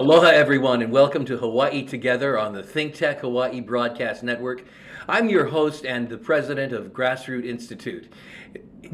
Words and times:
Aloha, 0.00 0.28
everyone, 0.28 0.80
and 0.80 0.90
welcome 0.90 1.26
to 1.26 1.36
Hawaii 1.36 1.82
Together 1.82 2.38
on 2.38 2.54
the 2.54 2.62
ThinkTech 2.62 3.18
Hawaii 3.18 3.60
Broadcast 3.60 4.22
Network. 4.22 4.64
I'm 5.06 5.28
your 5.28 5.44
host 5.44 5.84
and 5.84 6.08
the 6.08 6.16
president 6.16 6.72
of 6.72 6.94
Grassroot 6.94 7.44
Institute. 7.44 8.10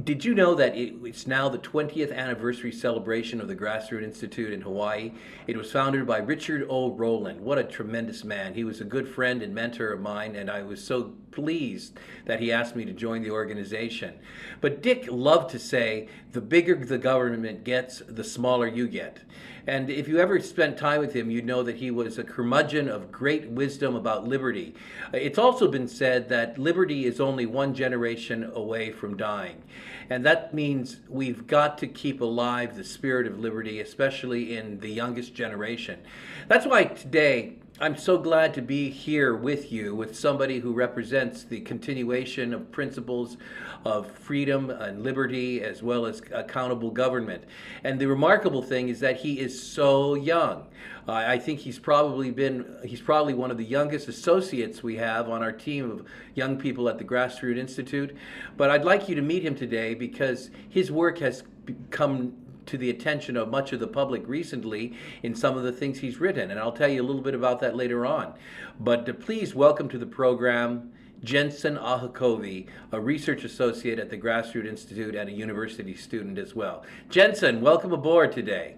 Did 0.03 0.25
you 0.25 0.35
know 0.35 0.57
that 0.57 0.77
it's 0.77 1.29
now 1.29 1.49
the 1.49 1.61
20th 1.61 2.13
anniversary 2.13 2.73
celebration 2.73 3.41
of 3.41 3.47
the 3.47 3.55
Grassroot 3.55 4.03
Institute 4.03 4.53
in 4.53 4.63
Hawaii? 4.63 5.13
It 5.47 5.57
was 5.57 5.71
founded 5.71 6.09
by 6.09 6.19
Richard 6.19 6.67
O. 6.69 6.91
Rowland. 6.91 7.41
What 7.41 7.59
a 7.59 7.63
tremendous 7.63 8.25
man. 8.25 8.55
He 8.55 8.65
was 8.65 8.81
a 8.81 8.85
good 8.85 9.07
friend 9.07 9.43
and 9.43 9.55
mentor 9.55 9.93
of 9.93 10.01
mine, 10.01 10.35
and 10.35 10.51
I 10.51 10.63
was 10.63 10.83
so 10.83 11.15
pleased 11.31 11.97
that 12.25 12.41
he 12.41 12.51
asked 12.51 12.75
me 12.75 12.85
to 12.85 12.93
join 12.93 13.23
the 13.23 13.31
organization. 13.31 14.15
But 14.61 14.83
Dick 14.83 15.07
loved 15.09 15.51
to 15.51 15.61
say, 15.61 16.09
the 16.33 16.41
bigger 16.41 16.75
the 16.75 16.99
government 16.99 17.63
gets, 17.63 18.03
the 18.09 18.25
smaller 18.25 18.67
you 18.67 18.89
get. 18.89 19.21
And 19.67 19.91
if 19.91 20.07
you 20.07 20.19
ever 20.21 20.39
spent 20.41 20.79
time 20.79 21.01
with 21.01 21.13
him, 21.13 21.31
you'd 21.31 21.45
know 21.45 21.65
that 21.65 21.77
he 21.77 21.91
was 21.91 22.19
a 22.19 22.25
curmudgeon 22.25 22.89
of 22.89 23.11
great 23.11 23.49
wisdom 23.49 23.97
about 23.97 24.27
liberty. 24.27 24.75
It's 25.13 25.39
also 25.39 25.69
been 25.69 25.89
said 25.89 26.29
that 26.29 26.57
liberty 26.57 27.05
is 27.05 27.21
only 27.21 27.47
one 27.47 27.75
generation 27.75 28.51
away 28.55 28.93
from 28.93 29.17
dying. 29.17 29.63
And 30.09 30.25
that 30.25 30.55
means 30.55 31.01
we've 31.09 31.49
got 31.49 31.79
to 31.79 31.89
keep 31.89 32.21
alive 32.21 32.77
the 32.77 32.85
spirit 32.85 33.27
of 33.27 33.41
liberty, 33.41 33.81
especially 33.81 34.57
in 34.57 34.79
the 34.79 34.91
youngest 34.91 35.35
generation. 35.35 35.99
That's 36.47 36.67
why 36.67 36.85
today, 36.85 37.55
I'm 37.79 37.99
so 37.99 38.17
glad 38.17 38.55
to 38.55 38.63
be 38.63 38.89
here 38.89 39.37
with 39.37 39.71
you, 39.71 39.95
with 39.95 40.17
somebody 40.17 40.61
who 40.61 40.73
represents 40.73 41.45
the 41.45 41.61
continuation 41.61 42.55
of 42.55 42.73
principles 42.73 43.37
of 43.85 44.11
freedom 44.11 44.71
and 44.71 45.03
liberty, 45.03 45.63
as 45.63 45.83
well 45.83 46.07
as 46.07 46.23
accountable 46.33 46.91
government. 46.91 47.45
And 47.85 48.01
the 48.01 48.07
remarkable 48.07 48.63
thing 48.63 48.89
is 48.89 49.01
that 49.01 49.17
he 49.17 49.41
is 49.41 49.63
so 49.63 50.15
young. 50.15 50.69
Uh, 51.07 51.13
I 51.13 51.39
think 51.39 51.61
he's 51.61 51.79
probably 51.79 52.31
been, 52.31 52.79
he's 52.83 53.03
probably 53.03 53.35
one 53.35 53.51
of 53.51 53.59
the 53.59 53.65
youngest 53.65 54.09
associates 54.09 54.83
we 54.83 54.97
have 54.97 55.29
on 55.29 55.43
our 55.43 55.53
team 55.53 55.91
of 55.91 56.07
young 56.35 56.57
people 56.57 56.89
at 56.89 56.97
the 56.97 57.05
Grassroot 57.05 57.59
Institute. 57.59 58.17
But 58.57 58.71
I'd 58.71 58.87
like 58.87 59.07
you 59.07 59.15
to 59.17 59.23
meet 59.23 59.45
him 59.45 59.55
today 59.55 59.93
because 59.93 60.49
his 60.71 60.91
work 60.91 61.19
has 61.19 61.45
come 61.91 62.33
to 62.67 62.79
the 62.79 62.91
attention 62.91 63.37
of 63.37 63.49
much 63.49 63.73
of 63.73 63.81
the 63.81 63.87
public 63.87 64.27
recently 64.27 64.95
in 65.23 65.35
some 65.35 65.57
of 65.57 65.63
the 65.63 65.73
things 65.73 65.99
he's 65.99 66.21
written. 66.21 66.51
And 66.51 66.61
I'll 66.61 66.73
tell 66.73 66.89
you 66.89 67.03
a 67.03 67.05
little 67.05 67.23
bit 67.23 67.35
about 67.35 67.61
that 67.61 67.77
later 67.77 68.05
on. 68.05 68.35
But 68.81 69.09
uh, 69.09 69.13
please 69.15 69.55
welcome 69.55 69.89
to 69.89 69.99
the 69.99 70.07
program 70.07 70.93
Jensen 71.25 71.77
Ahakovi, 71.77 72.67
a 72.93 73.01
research 73.01 73.45
associate 73.45 73.99
at 73.99 74.11
the 74.11 74.19
Grassroot 74.19 74.67
Institute 74.67 75.15
and 75.15 75.29
a 75.29 75.33
university 75.33 75.95
student 75.95 76.39
as 76.39 76.55
well. 76.55 76.85
Jensen, 77.09 77.61
welcome 77.61 77.93
aboard 77.93 78.33
today. 78.33 78.77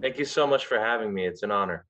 Thank 0.00 0.18
you 0.18 0.24
so 0.24 0.46
much 0.46 0.66
for 0.66 0.78
having 0.78 1.12
me. 1.12 1.26
It's 1.26 1.42
an 1.42 1.50
honor. 1.50 1.84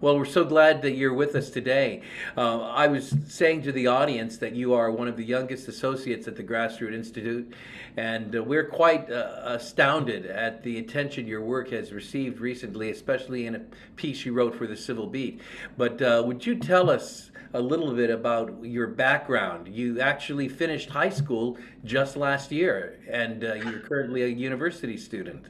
Well, 0.00 0.16
we're 0.16 0.26
so 0.26 0.44
glad 0.44 0.82
that 0.82 0.92
you're 0.92 1.12
with 1.12 1.34
us 1.34 1.50
today. 1.50 2.02
Uh, 2.36 2.60
I 2.60 2.86
was 2.86 3.12
saying 3.26 3.62
to 3.62 3.72
the 3.72 3.88
audience 3.88 4.38
that 4.38 4.54
you 4.54 4.72
are 4.72 4.92
one 4.92 5.08
of 5.08 5.16
the 5.16 5.24
youngest 5.24 5.66
associates 5.66 6.28
at 6.28 6.36
the 6.36 6.44
Grassroot 6.44 6.94
Institute, 6.94 7.52
and 7.96 8.36
uh, 8.36 8.44
we're 8.44 8.68
quite 8.68 9.10
uh, 9.10 9.40
astounded 9.44 10.26
at 10.26 10.62
the 10.62 10.78
attention 10.78 11.26
your 11.26 11.42
work 11.42 11.70
has 11.70 11.90
received 11.92 12.38
recently, 12.38 12.92
especially 12.92 13.46
in 13.46 13.56
a 13.56 13.60
piece 13.96 14.24
you 14.24 14.34
wrote 14.34 14.54
for 14.54 14.68
the 14.68 14.76
Civil 14.76 15.08
Beat. 15.08 15.40
But 15.76 16.00
uh, 16.00 16.22
would 16.24 16.46
you 16.46 16.54
tell 16.60 16.90
us 16.90 17.32
a 17.54 17.60
little 17.60 17.92
bit 17.92 18.10
about 18.10 18.64
your 18.64 18.86
background? 18.86 19.66
You 19.66 20.00
actually 20.00 20.48
finished 20.48 20.90
high 20.90 21.10
school 21.10 21.58
just 21.84 22.16
last 22.16 22.52
year, 22.52 23.00
and 23.10 23.42
uh, 23.42 23.54
you're 23.54 23.80
currently 23.80 24.22
a 24.22 24.28
university 24.28 24.96
student. 24.96 25.46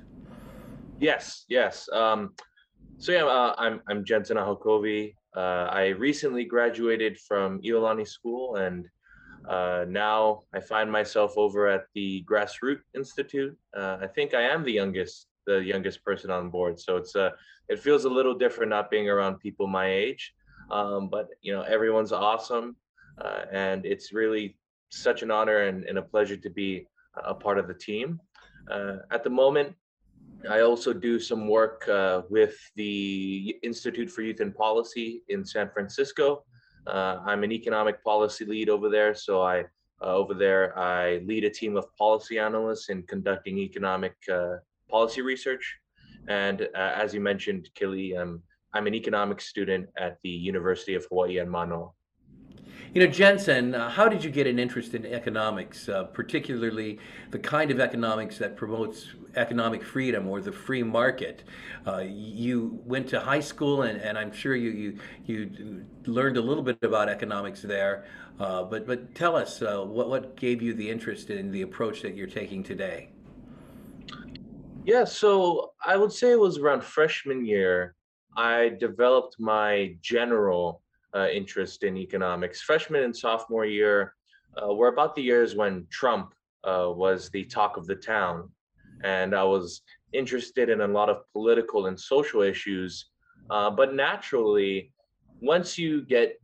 Yes, 0.99 1.45
yes. 1.49 1.87
Um, 1.93 2.33
so 2.99 3.13
yeah, 3.13 3.25
uh, 3.25 3.55
I'm 3.59 3.81
I'm 3.89 4.05
Jensen 4.05 4.37
Ahokovi. 4.37 5.15
Uh, 5.37 5.69
I 5.71 5.89
recently 5.89 6.45
graduated 6.45 7.17
from 7.19 7.61
Iolani 7.63 8.07
School, 8.07 8.57
and 8.57 8.87
uh, 9.49 9.85
now 9.89 10.43
I 10.53 10.59
find 10.59 10.91
myself 10.91 11.35
over 11.37 11.69
at 11.69 11.85
the 11.95 12.25
Grassroot 12.29 12.81
Institute. 12.97 13.57
Uh, 13.77 13.99
I 14.01 14.09
think 14.09 14.35
I 14.35 14.43
am 14.43 14.65
the 14.65 14.73
youngest, 14.73 15.29
the 15.47 15.63
youngest 15.63 16.05
person 16.05 16.31
on 16.31 16.51
board. 16.51 16.81
So 16.81 16.97
it's 16.97 17.15
uh, 17.15 17.31
it 17.69 17.79
feels 17.79 18.05
a 18.05 18.09
little 18.09 18.35
different 18.35 18.71
not 18.71 18.91
being 18.91 19.09
around 19.09 19.39
people 19.39 19.69
my 19.69 19.89
age. 19.89 20.35
Um, 20.71 21.09
but 21.09 21.29
you 21.41 21.53
know, 21.53 21.63
everyone's 21.63 22.13
awesome, 22.13 22.77
uh, 23.21 23.43
and 23.53 23.87
it's 23.87 24.13
really 24.13 24.57
such 24.91 25.23
an 25.23 25.31
honor 25.31 25.63
and, 25.63 25.85
and, 25.85 25.99
a 25.99 26.03
pleasure 26.03 26.37
to 26.37 26.51
be 26.51 26.87
a 27.25 27.35
part 27.35 27.59
of 27.59 27.69
the 27.69 27.75
team. 27.75 28.21
Uh, 28.71 28.97
at 29.11 29.23
the 29.23 29.31
moment, 29.31 29.75
I 30.49 30.61
also 30.61 30.93
do 30.93 31.19
some 31.19 31.49
work 31.49 31.89
uh, 31.89 32.23
with 32.31 32.57
the 32.77 33.57
Institute 33.63 34.11
for 34.11 34.23
Youth 34.23 34.41
and 34.41 34.55
Policy 34.55 35.23
in 35.29 35.45
San 35.45 35.69
Francisco. 35.71 36.45
Uh, 36.87 37.19
I'm 37.27 37.43
an 37.43 37.53
economic 37.53 38.03
policy 38.05 38.45
lead 38.45 38.69
over 38.69 38.89
there. 38.89 39.15
So 39.15 39.43
I, 39.43 39.61
uh, 40.01 40.15
over 40.15 40.35
there, 40.35 40.79
I 40.79 41.19
lead 41.27 41.45
a 41.45 41.51
team 41.51 41.77
of 41.77 41.85
policy 41.97 42.39
analysts 42.39 42.89
in 42.89 43.03
conducting 43.03 43.59
economic 43.59 44.15
uh, 44.33 44.57
policy 44.89 45.23
research. 45.23 45.77
And 46.29 46.63
uh, 46.63 46.93
as 46.95 47.13
you 47.13 47.21
mentioned, 47.21 47.69
Keli'i, 47.79 48.17
um, 48.17 48.43
I'm 48.75 48.87
an 48.87 48.95
economics 48.95 49.47
student 49.47 49.89
at 49.99 50.19
the 50.23 50.31
University 50.31 50.95
of 50.95 51.05
Hawaii 51.07 51.39
and 51.39 51.51
Manoa. 51.51 51.91
You 52.95 53.05
know, 53.05 53.13
Jensen, 53.13 53.75
uh, 53.75 53.91
how 53.91 54.09
did 54.09 54.25
you 54.25 54.31
get 54.31 54.47
an 54.47 54.59
interest 54.59 54.95
in 54.95 55.05
economics, 55.05 55.91
uh, 55.91 56.05
particularly 56.05 56.99
the 57.31 57.39
kind 57.39 57.71
of 57.71 57.81
economics 57.81 58.39
that 58.39 58.57
promotes 58.57 59.09
economic 59.37 59.85
freedom 59.85 60.27
or 60.27 60.41
the 60.41 60.53
free 60.53 60.83
market? 60.83 61.45
Uh, 61.87 61.99
you 61.99 62.81
went 62.87 63.07
to 63.09 63.21
high 63.21 63.41
school, 63.41 63.83
and, 63.83 64.01
and 64.01 64.17
I'm 64.17 64.33
sure 64.33 64.57
you, 64.57 64.71
you, 64.71 64.99
you 65.27 65.85
learned 66.07 66.39
a 66.39 66.41
little 66.41 66.63
bit 66.63 66.79
about 66.83 67.11
economics 67.11 67.61
there. 67.61 68.07
Uh, 68.41 68.63
but, 68.63 68.87
but 68.87 69.15
tell 69.15 69.37
us, 69.37 69.61
uh, 69.61 69.83
what, 69.83 70.09
what 70.09 70.37
gave 70.37 70.63
you 70.63 70.73
the 70.73 70.89
interest 70.89 71.29
in 71.29 71.51
the 71.51 71.63
approach 71.63 72.01
that 72.01 72.17
you're 72.17 72.27
taking 72.27 72.63
today? 72.63 73.11
Yeah, 74.87 75.05
so 75.05 75.73
I 75.85 75.99
would 75.99 76.13
say 76.13 76.33
it 76.33 76.41
was 76.41 76.57
around 76.57 76.83
freshman 76.83 77.45
year. 77.45 77.95
I 78.35 78.71
developed 78.81 79.37
my 79.39 79.97
general 80.01 80.81
uh, 81.15 81.29
interest 81.29 81.85
in 81.85 81.97
economics. 81.97 82.61
Freshman 82.61 83.03
and 83.03 83.17
sophomore 83.17 83.65
year 83.65 84.15
uh, 84.63 84.75
were 84.75 84.89
about 84.89 85.15
the 85.15 85.23
years 85.23 85.55
when 85.55 85.87
Trump 85.91 86.35
uh, 86.65 86.89
was 86.89 87.31
the 87.31 87.45
talk 87.45 87.77
of 87.77 87.87
the 87.87 87.95
town. 87.95 88.51
And 89.05 89.35
I 89.35 89.45
was 89.45 89.83
interested 90.13 90.69
in 90.69 90.81
a 90.81 90.89
lot 90.89 91.09
of 91.09 91.23
political 91.33 91.87
and 91.87 91.99
social 91.99 92.43
issues. 92.43 93.07
Uh, 93.51 93.71
but 93.71 93.95
naturally, 93.95 94.93
once 95.41 95.79
you 95.79 96.03
get 96.05 96.41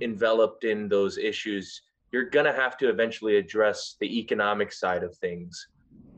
enveloped 0.00 0.64
in 0.64 0.88
those 0.88 1.18
issues, 1.18 1.82
you're 2.12 2.28
going 2.28 2.46
to 2.46 2.52
have 2.52 2.76
to 2.78 2.88
eventually 2.88 3.36
address 3.36 3.96
the 4.00 4.18
economic 4.18 4.72
side 4.72 5.02
of 5.02 5.16
things. 5.16 5.68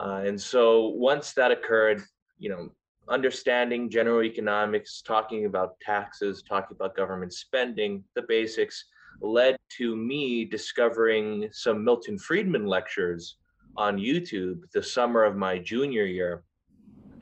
Uh, 0.01 0.23
and 0.27 0.39
so 0.41 0.89
once 0.89 1.33
that 1.33 1.51
occurred, 1.51 2.03
you 2.39 2.51
know, 2.51 2.69
understanding 3.09 3.89
general 3.89 4.23
economics, 4.23 5.03
talking 5.03 5.47
about 5.47 5.79
taxes, 5.81 6.43
talking 6.43 6.77
about 6.77 6.97
government 6.97 7.33
spending, 7.33 8.03
the 8.15 8.23
basics, 8.23 8.85
led 9.21 9.57
to 9.79 9.97
me 9.97 10.45
discovering 10.45 11.49
some 11.53 11.85
Milton 11.85 12.19
Friedman 12.19 12.67
lectures 12.67 13.37
on 13.77 13.99
YouTube 13.99 14.61
the 14.73 14.83
summer 14.83 15.25
of 15.25 15.37
my 15.37 15.59
junior 15.59 16.05
year. 16.05 16.45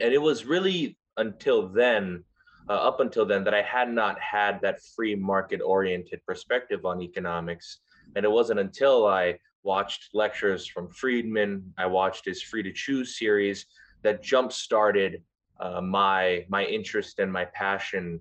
And 0.00 0.12
it 0.12 0.20
was 0.20 0.44
really 0.44 0.96
until 1.16 1.68
then, 1.68 2.24
uh, 2.68 2.72
up 2.72 3.00
until 3.00 3.24
then, 3.26 3.44
that 3.44 3.54
I 3.54 3.62
had 3.62 3.92
not 3.92 4.18
had 4.20 4.60
that 4.62 4.80
free 4.96 5.14
market 5.14 5.60
oriented 5.60 6.20
perspective 6.26 6.84
on 6.84 7.02
economics. 7.02 7.80
And 8.16 8.24
it 8.24 8.30
wasn't 8.30 8.60
until 8.60 9.06
I 9.06 9.38
watched 9.62 10.14
lectures 10.14 10.66
from 10.66 10.90
Friedman, 10.90 11.72
I 11.78 11.86
watched 11.86 12.24
his 12.24 12.42
Free 12.42 12.62
to 12.62 12.72
Choose 12.72 13.18
series 13.18 13.66
that 14.02 14.22
jump 14.22 14.52
started 14.52 15.22
uh, 15.60 15.80
my 15.80 16.44
my 16.48 16.64
interest 16.64 17.18
and 17.18 17.32
my 17.32 17.44
passion 17.46 18.20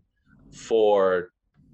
for 0.54 1.32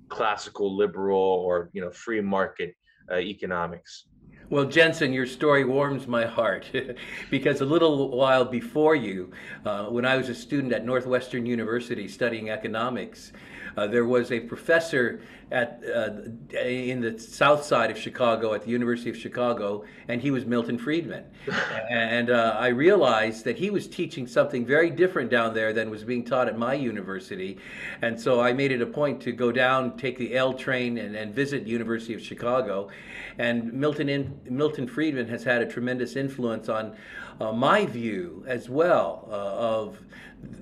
classical 0.07 0.75
liberal 0.75 1.43
or 1.45 1.69
you 1.73 1.81
know 1.81 1.91
free 1.91 2.21
market 2.21 2.75
uh, 3.11 3.17
economics. 3.17 4.05
Well, 4.51 4.65
Jensen, 4.65 5.13
your 5.13 5.27
story 5.27 5.63
warms 5.63 6.07
my 6.07 6.25
heart 6.25 6.71
because 7.29 7.61
a 7.61 7.65
little 7.65 8.09
while 8.09 8.45
before 8.45 8.95
you, 8.95 9.31
uh, 9.63 9.85
when 9.85 10.05
I 10.05 10.17
was 10.17 10.27
a 10.27 10.33
student 10.33 10.73
at 10.73 10.83
Northwestern 10.83 11.45
University 11.45 12.07
studying 12.07 12.49
economics, 12.49 13.31
uh, 13.77 13.85
there 13.85 14.05
was 14.05 14.31
a 14.31 14.39
professor 14.39 15.21
at 15.51 15.81
uh, 15.95 16.11
in 16.59 17.01
the 17.01 17.17
south 17.17 17.63
side 17.63 17.89
of 17.89 17.97
Chicago 17.97 18.53
at 18.53 18.63
the 18.63 18.69
University 18.69 19.09
of 19.09 19.17
Chicago, 19.17 19.83
and 20.07 20.21
he 20.21 20.31
was 20.31 20.45
Milton 20.45 20.77
Friedman. 20.77 21.23
and 21.89 22.29
uh, 22.29 22.55
I 22.59 22.67
realized 22.67 23.45
that 23.45 23.57
he 23.57 23.69
was 23.69 23.87
teaching 23.87 24.27
something 24.27 24.65
very 24.65 24.89
different 24.89 25.31
down 25.31 25.53
there 25.53 25.73
than 25.73 25.89
was 25.89 26.03
being 26.03 26.23
taught 26.23 26.47
at 26.47 26.57
my 26.57 26.73
university. 26.73 27.57
And 28.01 28.19
so 28.19 28.41
I 28.41 28.53
made 28.53 28.71
it 28.71 28.81
a 28.81 28.85
point 28.85 29.21
to 29.21 29.31
go 29.31 29.51
down, 29.51 29.97
take 29.97 30.17
the 30.17 30.35
L 30.35 30.53
train, 30.53 30.97
and, 30.97 31.15
and 31.15 31.33
visit 31.33 31.65
University 31.65 32.13
of 32.13 32.21
Chicago. 32.21 32.89
And 33.37 33.73
Milton 33.73 34.09
in, 34.09 34.38
Milton 34.45 34.87
Friedman 34.87 35.27
has 35.27 35.43
had 35.43 35.61
a 35.61 35.65
tremendous 35.65 36.15
influence 36.15 36.69
on 36.69 36.95
uh, 37.39 37.51
my 37.51 37.85
view 37.85 38.43
as 38.47 38.69
well 38.69 39.27
uh, 39.29 39.33
of 39.33 39.99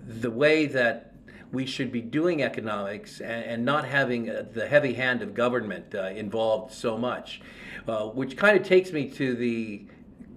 the 0.08 0.32
way 0.32 0.66
that 0.68 1.14
we 1.52 1.66
should 1.66 1.92
be 1.92 2.02
doing 2.02 2.44
economics 2.44 3.22
and, 3.22 3.46
and 3.46 3.66
not 3.66 3.86
having 3.86 4.30
uh, 4.30 4.46
the 4.54 4.68
heavy 4.68 4.94
hand 4.94 5.22
of 5.22 5.34
government 5.34 5.96
uh, 5.96 6.08
involved 6.08 6.74
so 6.74 6.98
much. 6.98 7.42
Uh, 7.88 8.08
which 8.08 8.36
kind 8.36 8.58
of 8.58 8.68
takes 8.68 8.92
me 8.92 9.10
to 9.10 9.34
the 9.36 9.86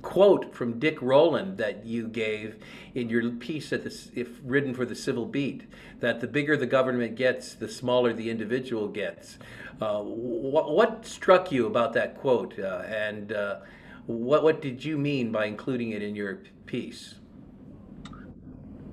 quote 0.02 0.54
from 0.54 0.78
Dick 0.78 1.00
Rowland 1.02 1.58
that 1.58 1.84
you 1.84 2.08
gave 2.08 2.56
in 2.94 3.08
your 3.08 3.30
piece 3.30 3.72
at 3.72 3.84
the, 3.84 3.94
if 4.14 4.28
written 4.42 4.74
for 4.74 4.84
the 4.84 4.94
Civil 4.94 5.26
Beat, 5.26 5.64
that 6.00 6.20
the 6.20 6.26
bigger 6.26 6.56
the 6.56 6.66
government 6.66 7.16
gets, 7.16 7.54
the 7.54 7.68
smaller 7.68 8.12
the 8.12 8.30
individual 8.30 8.88
gets. 8.88 9.38
Uh, 9.80 10.00
what, 10.00 10.72
what, 10.72 11.06
struck 11.06 11.50
you 11.50 11.66
about 11.66 11.92
that 11.94 12.16
quote, 12.18 12.58
uh, 12.58 12.82
and 12.86 13.32
uh, 13.32 13.60
what 14.06 14.42
what 14.42 14.60
did 14.60 14.84
you 14.84 14.98
mean 14.98 15.32
by 15.32 15.46
including 15.46 15.92
it 15.92 16.02
in 16.02 16.14
your 16.14 16.42
piece? 16.66 17.14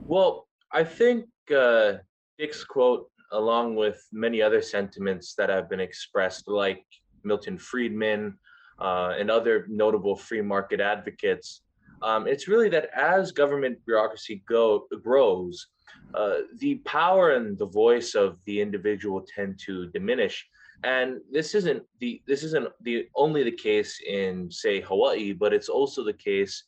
Well, 0.06 0.48
I 0.71 0.83
think 0.86 1.25
uh, 1.53 1.94
Dick's 2.38 2.63
quote, 2.63 3.10
along 3.33 3.75
with 3.75 4.01
many 4.13 4.42
other 4.42 4.62
sentiments 4.62 5.33
that 5.38 5.50
have 5.50 5.69
been 5.69 5.81
expressed, 5.81 6.48
like 6.48 6.86
Milton 7.24 7.57
Friedman 7.57 8.38
uh, 8.79 9.13
and 9.18 9.29
other 9.29 9.65
notable 9.68 10.15
free 10.15 10.41
market 10.41 10.79
advocates, 10.79 11.62
um, 12.01 12.27
it's 12.27 12.47
really 12.47 12.69
that 12.69 12.89
as 12.95 13.31
government 13.31 13.79
bureaucracy 13.85 14.44
go, 14.47 14.88
grows, 15.01 15.68
uh, 16.13 16.39
the 16.59 16.75
power 16.85 17.31
and 17.31 17.57
the 17.57 17.65
voice 17.65 18.13
of 18.15 18.38
the 18.45 18.62
individual 18.62 19.25
tend 19.35 19.59
to 19.65 19.88
diminish. 19.88 20.47
And 20.83 21.19
this 21.31 21.56
isn't 21.56 21.83
the 22.00 22.21
this 22.27 22.44
isn't 22.44 22.69
the 22.81 23.07
only 23.15 23.44
the 23.44 23.51
case 23.51 24.00
in 24.07 24.51
say 24.51 24.79
Hawaii, 24.79 25.33
but 25.33 25.53
it's 25.53 25.69
also 25.69 26.03
the 26.03 26.13
case 26.13 26.65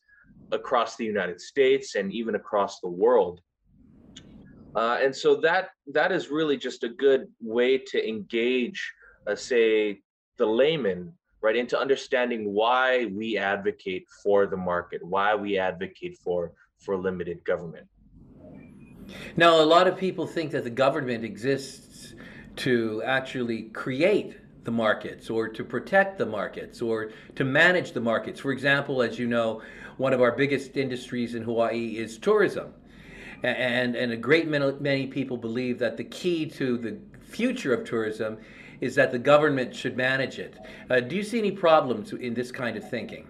across 0.51 0.95
the 0.95 1.05
United 1.05 1.39
States 1.39 1.93
and 1.93 2.11
even 2.11 2.33
across 2.33 2.79
the 2.79 2.89
world. 2.89 3.41
Uh, 4.75 4.97
and 5.01 5.15
so 5.15 5.35
that 5.35 5.69
that 5.93 6.11
is 6.11 6.29
really 6.29 6.57
just 6.57 6.83
a 6.83 6.89
good 6.89 7.27
way 7.39 7.77
to 7.77 8.07
engage, 8.07 8.93
uh, 9.27 9.35
say, 9.35 10.01
the 10.37 10.45
layman 10.45 11.13
right 11.41 11.55
into 11.55 11.79
understanding 11.79 12.53
why 12.53 13.05
we 13.05 13.37
advocate 13.37 14.07
for 14.23 14.45
the 14.45 14.57
market, 14.57 15.03
why 15.03 15.35
we 15.35 15.57
advocate 15.57 16.17
for 16.17 16.53
for 16.79 16.97
limited 16.97 17.43
government. 17.43 17.87
Now, 19.35 19.61
a 19.61 19.65
lot 19.65 19.87
of 19.87 19.97
people 19.97 20.27
think 20.27 20.51
that 20.51 20.63
the 20.63 20.69
government 20.69 21.23
exists 21.23 22.13
to 22.57 23.01
actually 23.03 23.63
create 23.63 24.37
the 24.63 24.71
markets 24.71 25.29
or 25.29 25.47
to 25.47 25.63
protect 25.63 26.17
the 26.17 26.25
markets 26.25 26.81
or 26.81 27.11
to 27.35 27.43
manage 27.43 27.93
the 27.93 28.01
markets. 28.01 28.39
For 28.39 28.51
example, 28.51 29.01
as 29.01 29.17
you 29.17 29.27
know, 29.27 29.61
one 29.97 30.13
of 30.13 30.21
our 30.21 30.31
biggest 30.31 30.77
industries 30.77 31.35
in 31.35 31.43
Hawaii 31.43 31.97
is 31.97 32.17
tourism. 32.17 32.73
And, 33.41 33.95
and 33.95 34.11
a 34.11 34.17
great 34.17 34.49
many 34.49 35.07
people 35.07 35.37
believe 35.37 35.79
that 35.79 35.95
the 35.95 36.03
key 36.03 36.45
to 36.47 36.77
the 36.77 36.99
future 37.21 37.73
of 37.73 37.85
tourism 37.85 38.37
is 38.81 38.95
that 38.95 39.11
the 39.11 39.19
government 39.19 39.75
should 39.75 39.97
manage 39.97 40.39
it. 40.39 40.55
Uh, 40.89 40.99
do 40.99 41.15
you 41.15 41.23
see 41.23 41.39
any 41.39 41.51
problems 41.51 42.13
in 42.13 42.33
this 42.33 42.51
kind 42.51 42.77
of 42.77 42.89
thinking? 42.89 43.27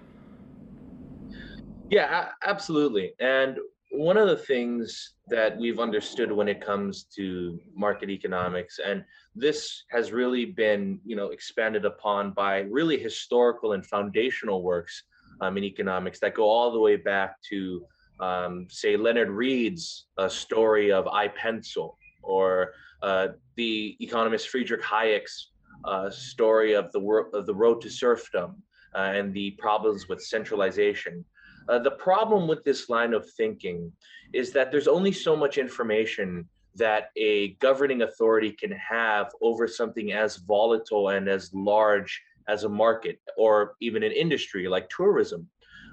Yeah, 1.90 2.30
absolutely. 2.44 3.14
And 3.20 3.58
one 3.92 4.18
of 4.18 4.28
the 4.28 4.38
things 4.38 5.16
that 5.28 5.58
we've 5.58 5.80
understood 5.80 6.32
when 6.32 6.48
it 6.48 6.62
comes 6.62 7.06
to 7.16 7.60
market 7.76 8.10
economics, 8.10 8.80
and 8.84 9.04
this 9.36 9.84
has 9.90 10.12
really 10.12 10.46
been, 10.46 11.00
you 11.04 11.16
know, 11.16 11.30
expanded 11.30 11.86
upon 11.86 12.32
by 12.32 12.60
really 12.62 13.00
historical 13.00 13.74
and 13.74 13.86
foundational 13.86 14.62
works 14.62 15.04
um, 15.42 15.58
in 15.58 15.64
economics 15.64 16.20
that 16.20 16.36
go 16.36 16.44
all 16.44 16.72
the 16.72 16.80
way 16.80 16.96
back 16.96 17.42
to, 17.50 17.84
um, 18.20 18.68
say, 18.70 18.96
Leonard 18.96 19.30
Read's 19.30 20.08
uh, 20.18 20.30
story 20.30 20.92
of 20.92 21.08
I 21.08 21.30
Pencil, 21.30 21.98
or 22.22 22.74
uh, 23.02 23.30
the 23.56 23.96
economist 24.00 24.50
Friedrich 24.50 24.82
Hayek's 24.82 25.52
uh, 25.86 26.10
story 26.10 26.74
of 26.74 26.92
the, 26.92 27.00
wor- 27.00 27.30
of 27.34 27.46
the 27.46 27.56
road 27.56 27.82
to 27.82 27.90
serfdom 27.90 28.62
uh, 28.96 29.12
and 29.14 29.34
the 29.34 29.52
problems 29.52 30.08
with 30.08 30.22
centralization. 30.22 31.24
Uh, 31.68 31.80
the 31.80 31.92
problem 31.92 32.48
with 32.48 32.64
this 32.64 32.90
line 32.90 33.14
of 33.14 33.30
thinking 33.38 33.92
is 34.34 34.52
that 34.52 34.72
there's 34.72 34.88
only 34.88 35.12
so 35.12 35.36
much 35.36 35.58
information 35.58 36.48
that 36.76 37.10
a 37.16 37.50
governing 37.56 38.02
authority 38.04 38.52
can 38.52 38.72
have 38.72 39.32
over 39.42 39.68
something 39.68 40.12
as 40.12 40.38
volatile 40.38 41.10
and 41.10 41.28
as 41.28 41.54
large 41.54 42.22
as 42.48 42.64
a 42.64 42.70
market 42.70 43.20
or 43.38 43.76
even 43.82 44.04
an 44.04 44.12
industry 44.12 44.68
like 44.68 44.90
tourism 44.90 45.48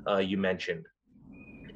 uh, 0.08 0.18
you 0.18 0.38
mentioned 0.38 0.86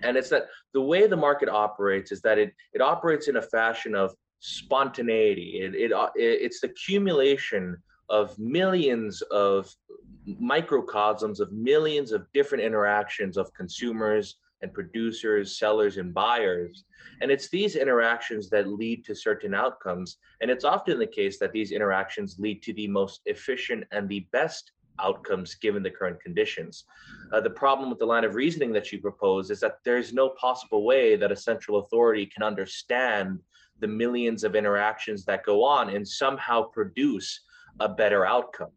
and 0.02 0.16
it's 0.16 0.28
that 0.28 0.46
the 0.72 0.80
way 0.80 1.06
the 1.06 1.16
market 1.16 1.48
operates 1.48 2.12
is 2.12 2.20
that 2.22 2.38
it 2.38 2.54
it 2.72 2.80
operates 2.80 3.28
in 3.28 3.36
a 3.36 3.42
fashion 3.42 3.94
of 3.94 4.14
spontaneity 4.40 5.60
it, 5.62 5.74
it, 5.74 5.92
uh, 5.92 6.10
it 6.16 6.40
it's 6.42 6.60
the 6.60 6.68
accumulation 6.68 7.76
of 8.08 8.36
millions 8.38 9.22
of 9.30 9.72
microcosms 10.38 11.40
of 11.40 11.52
millions 11.52 12.12
of 12.12 12.26
different 12.32 12.64
interactions 12.64 13.36
of 13.36 13.52
consumers 13.54 14.36
and 14.62 14.72
producers, 14.72 15.58
sellers, 15.58 15.96
and 15.96 16.12
buyers. 16.12 16.84
And 17.20 17.30
it's 17.30 17.48
these 17.48 17.76
interactions 17.76 18.50
that 18.50 18.68
lead 18.68 19.04
to 19.06 19.14
certain 19.14 19.54
outcomes. 19.54 20.18
And 20.40 20.50
it's 20.50 20.64
often 20.64 20.98
the 20.98 21.06
case 21.06 21.38
that 21.38 21.52
these 21.52 21.72
interactions 21.72 22.36
lead 22.38 22.62
to 22.64 22.72
the 22.74 22.88
most 22.88 23.22
efficient 23.26 23.84
and 23.90 24.08
the 24.08 24.26
best 24.32 24.72
outcomes 24.98 25.54
given 25.54 25.82
the 25.82 25.90
current 25.90 26.20
conditions. 26.20 26.84
Uh, 27.32 27.40
the 27.40 27.48
problem 27.48 27.88
with 27.88 27.98
the 27.98 28.04
line 28.04 28.24
of 28.24 28.34
reasoning 28.34 28.72
that 28.72 28.92
you 28.92 29.00
propose 29.00 29.50
is 29.50 29.60
that 29.60 29.78
there's 29.84 30.12
no 30.12 30.30
possible 30.30 30.84
way 30.84 31.16
that 31.16 31.32
a 31.32 31.36
central 31.36 31.78
authority 31.78 32.26
can 32.26 32.42
understand 32.42 33.38
the 33.80 33.88
millions 33.88 34.44
of 34.44 34.54
interactions 34.54 35.24
that 35.24 35.44
go 35.44 35.64
on 35.64 35.90
and 35.90 36.06
somehow 36.06 36.62
produce 36.62 37.40
a 37.80 37.88
better 37.88 38.26
outcome. 38.26 38.70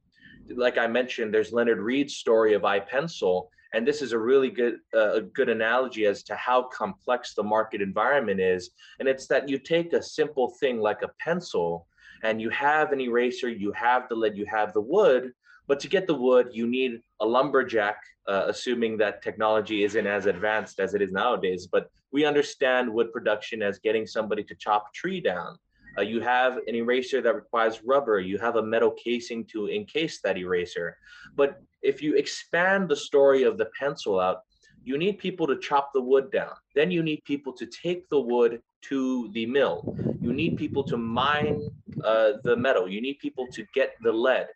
Like 0.56 0.78
I 0.78 0.88
mentioned, 0.88 1.34
there's 1.34 1.54
Leonard 1.54 1.80
Read's 1.80 2.16
story 2.16 2.54
of 2.54 2.66
I 2.66 2.80
Pencil, 2.80 3.50
and 3.74 3.88
this 3.88 4.02
is 4.02 4.12
a 4.12 4.20
really 4.20 4.50
good 4.50 4.76
uh, 4.94 5.14
a 5.14 5.22
good 5.22 5.50
analogy 5.50 6.06
as 6.06 6.24
to 6.24 6.36
how 6.36 6.64
complex 6.64 7.34
the 7.34 7.44
market 7.44 7.82
environment 7.82 8.40
is. 8.40 8.72
And 9.00 9.08
it's 9.08 9.28
that 9.28 9.50
you 9.50 9.58
take 9.58 9.94
a 9.94 10.04
simple 10.04 10.54
thing 10.60 10.80
like 10.80 11.02
a 11.02 11.12
pencil, 11.20 11.88
and 12.24 12.42
you 12.42 12.50
have 12.50 12.92
an 12.92 13.02
eraser, 13.02 13.50
you 13.50 13.72
have 13.72 14.08
the 14.10 14.16
lead, 14.16 14.38
you 14.38 14.46
have 14.46 14.74
the 14.74 14.82
wood, 14.82 15.32
but 15.68 15.80
to 15.80 15.88
get 15.88 16.08
the 16.08 16.14
wood, 16.14 16.50
you 16.52 16.68
need 16.68 17.02
a 17.22 17.26
lumberjack, 17.26 17.98
uh, 18.28 18.46
assuming 18.48 18.98
that 18.98 19.22
technology 19.22 19.84
isn't 19.84 20.08
as 20.08 20.26
advanced 20.26 20.80
as 20.80 20.94
it 20.94 21.02
is 21.02 21.12
nowadays. 21.12 21.68
But 21.72 21.90
we 22.12 22.26
understand 22.26 22.94
wood 22.94 23.12
production 23.12 23.62
as 23.62 23.80
getting 23.80 24.06
somebody 24.06 24.44
to 24.44 24.56
chop 24.56 24.88
a 24.90 24.94
tree 24.94 25.22
down. 25.22 25.58
Uh, 25.98 26.02
you 26.02 26.20
have 26.22 26.58
an 26.68 26.76
eraser 26.76 27.22
that 27.22 27.36
requires 27.36 27.84
rubber. 27.84 28.20
You 28.20 28.38
have 28.40 28.56
a 28.56 28.64
metal 28.64 28.92
casing 28.92 29.46
to 29.46 29.70
encase 29.70 30.22
that 30.22 30.38
eraser. 30.38 30.98
But 31.36 31.62
if 31.82 32.02
you 32.02 32.16
expand 32.16 32.90
the 32.90 32.96
story 32.96 33.44
of 33.44 33.58
the 33.58 33.68
pencil 33.80 34.20
out, 34.20 34.42
you 34.84 34.98
need 34.98 35.18
people 35.18 35.48
to 35.48 35.58
chop 35.60 35.92
the 35.94 36.02
wood 36.02 36.32
down. 36.32 36.54
Then 36.76 36.92
you 36.92 37.04
need 37.04 37.24
people 37.24 37.54
to 37.54 37.66
take 37.66 38.10
the 38.10 38.20
wood 38.20 38.62
to 38.84 39.30
the 39.34 39.46
mill. 39.46 39.96
You 40.20 40.34
need 40.34 40.58
people 40.58 40.84
to 40.86 40.98
mine 40.98 41.70
uh, 42.04 42.34
the 42.44 42.56
metal. 42.56 42.90
You 42.90 43.02
need 43.02 43.20
people 43.20 43.48
to 43.54 43.66
get 43.74 43.94
the 44.02 44.12
lead. 44.12 44.48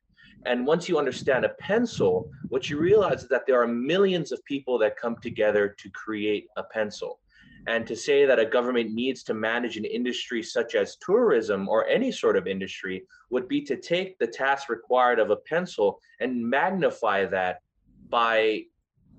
And 0.47 0.65
once 0.65 0.87
you 0.87 0.97
understand 0.97 1.43
a 1.43 1.49
pencil, 1.49 2.31
what 2.47 2.69
you 2.69 2.79
realize 2.79 3.23
is 3.23 3.29
that 3.29 3.45
there 3.45 3.61
are 3.61 3.67
millions 3.67 4.31
of 4.31 4.43
people 4.45 4.77
that 4.79 4.95
come 4.95 5.17
together 5.17 5.75
to 5.77 5.89
create 5.89 6.47
a 6.55 6.63
pencil. 6.63 7.19
And 7.67 7.85
to 7.85 7.97
say 7.97 8.25
that 8.25 8.39
a 8.39 8.45
government 8.45 8.93
needs 8.93 9.23
to 9.23 9.33
manage 9.33 9.75
an 9.75 9.83
industry 9.83 10.41
such 10.41 10.73
as 10.73 10.95
tourism 10.97 11.67
or 11.67 11.85
any 11.87 12.13
sort 12.13 12.37
of 12.37 12.47
industry 12.47 13.03
would 13.29 13.49
be 13.49 13.61
to 13.63 13.75
take 13.75 14.17
the 14.19 14.27
task 14.27 14.69
required 14.69 15.19
of 15.19 15.31
a 15.31 15.35
pencil 15.35 15.99
and 16.21 16.49
magnify 16.49 17.25
that 17.25 17.59
by 18.07 18.63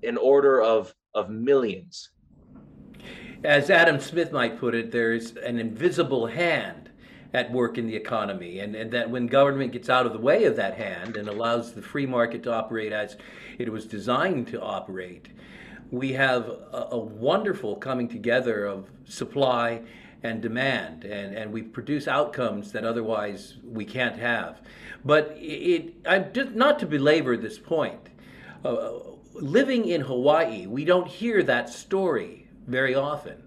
an 0.01 0.17
order 0.17 0.63
of, 0.63 0.95
of 1.13 1.29
millions. 1.29 2.09
As 3.43 3.69
Adam 3.69 3.99
Smith 3.99 4.31
might 4.31 4.59
put 4.59 4.73
it, 4.73 4.89
there's 4.89 5.35
an 5.35 5.59
invisible 5.59 6.25
hand 6.25 6.88
at 7.33 7.51
work 7.51 7.77
in 7.77 7.87
the 7.87 7.95
economy, 7.95 8.59
and, 8.59 8.75
and 8.75 8.91
that 8.91 9.09
when 9.09 9.27
government 9.27 9.71
gets 9.71 9.89
out 9.89 10.05
of 10.05 10.13
the 10.13 10.19
way 10.19 10.45
of 10.45 10.55
that 10.55 10.75
hand 10.75 11.15
and 11.15 11.27
allows 11.27 11.73
the 11.73 11.81
free 11.81 12.05
market 12.05 12.41
to 12.43 12.53
operate 12.53 12.91
as 12.91 13.17
it 13.57 13.71
was 13.71 13.85
designed 13.85 14.47
to 14.47 14.59
operate, 14.59 15.27
we 15.91 16.13
have 16.13 16.47
a, 16.47 16.87
a 16.91 16.97
wonderful 16.97 17.75
coming 17.75 18.07
together 18.07 18.65
of 18.65 18.89
supply 19.05 19.81
and 20.23 20.41
demand, 20.41 21.05
and, 21.05 21.35
and 21.35 21.51
we 21.51 21.61
produce 21.61 22.07
outcomes 22.07 22.71
that 22.71 22.83
otherwise 22.83 23.55
we 23.63 23.85
can't 23.85 24.17
have. 24.17 24.61
But 25.05 25.33
it, 25.37 25.93
I'm 26.05 26.31
not 26.55 26.79
to 26.79 26.85
belabor 26.85 27.37
this 27.37 27.57
point. 27.57 28.09
Uh, 28.65 28.99
living 29.33 29.87
in 29.87 30.01
Hawaii, 30.01 30.67
we 30.67 30.83
don't 30.83 31.07
hear 31.07 31.41
that 31.43 31.69
story 31.69 32.47
very 32.67 32.95
often. 32.95 33.41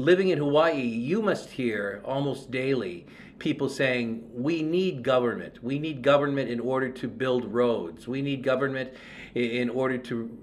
Living 0.00 0.30
in 0.30 0.38
Hawaii, 0.38 0.80
you 0.80 1.20
must 1.20 1.50
hear 1.50 2.00
almost 2.06 2.50
daily 2.50 3.06
people 3.38 3.68
saying, 3.68 4.26
We 4.32 4.62
need 4.62 5.02
government. 5.02 5.62
We 5.62 5.78
need 5.78 6.00
government 6.00 6.48
in 6.48 6.58
order 6.58 6.88
to 6.88 7.06
build 7.06 7.44
roads. 7.52 8.08
We 8.08 8.22
need 8.22 8.42
government 8.42 8.94
in 9.34 9.68
order 9.68 9.98
to 9.98 10.38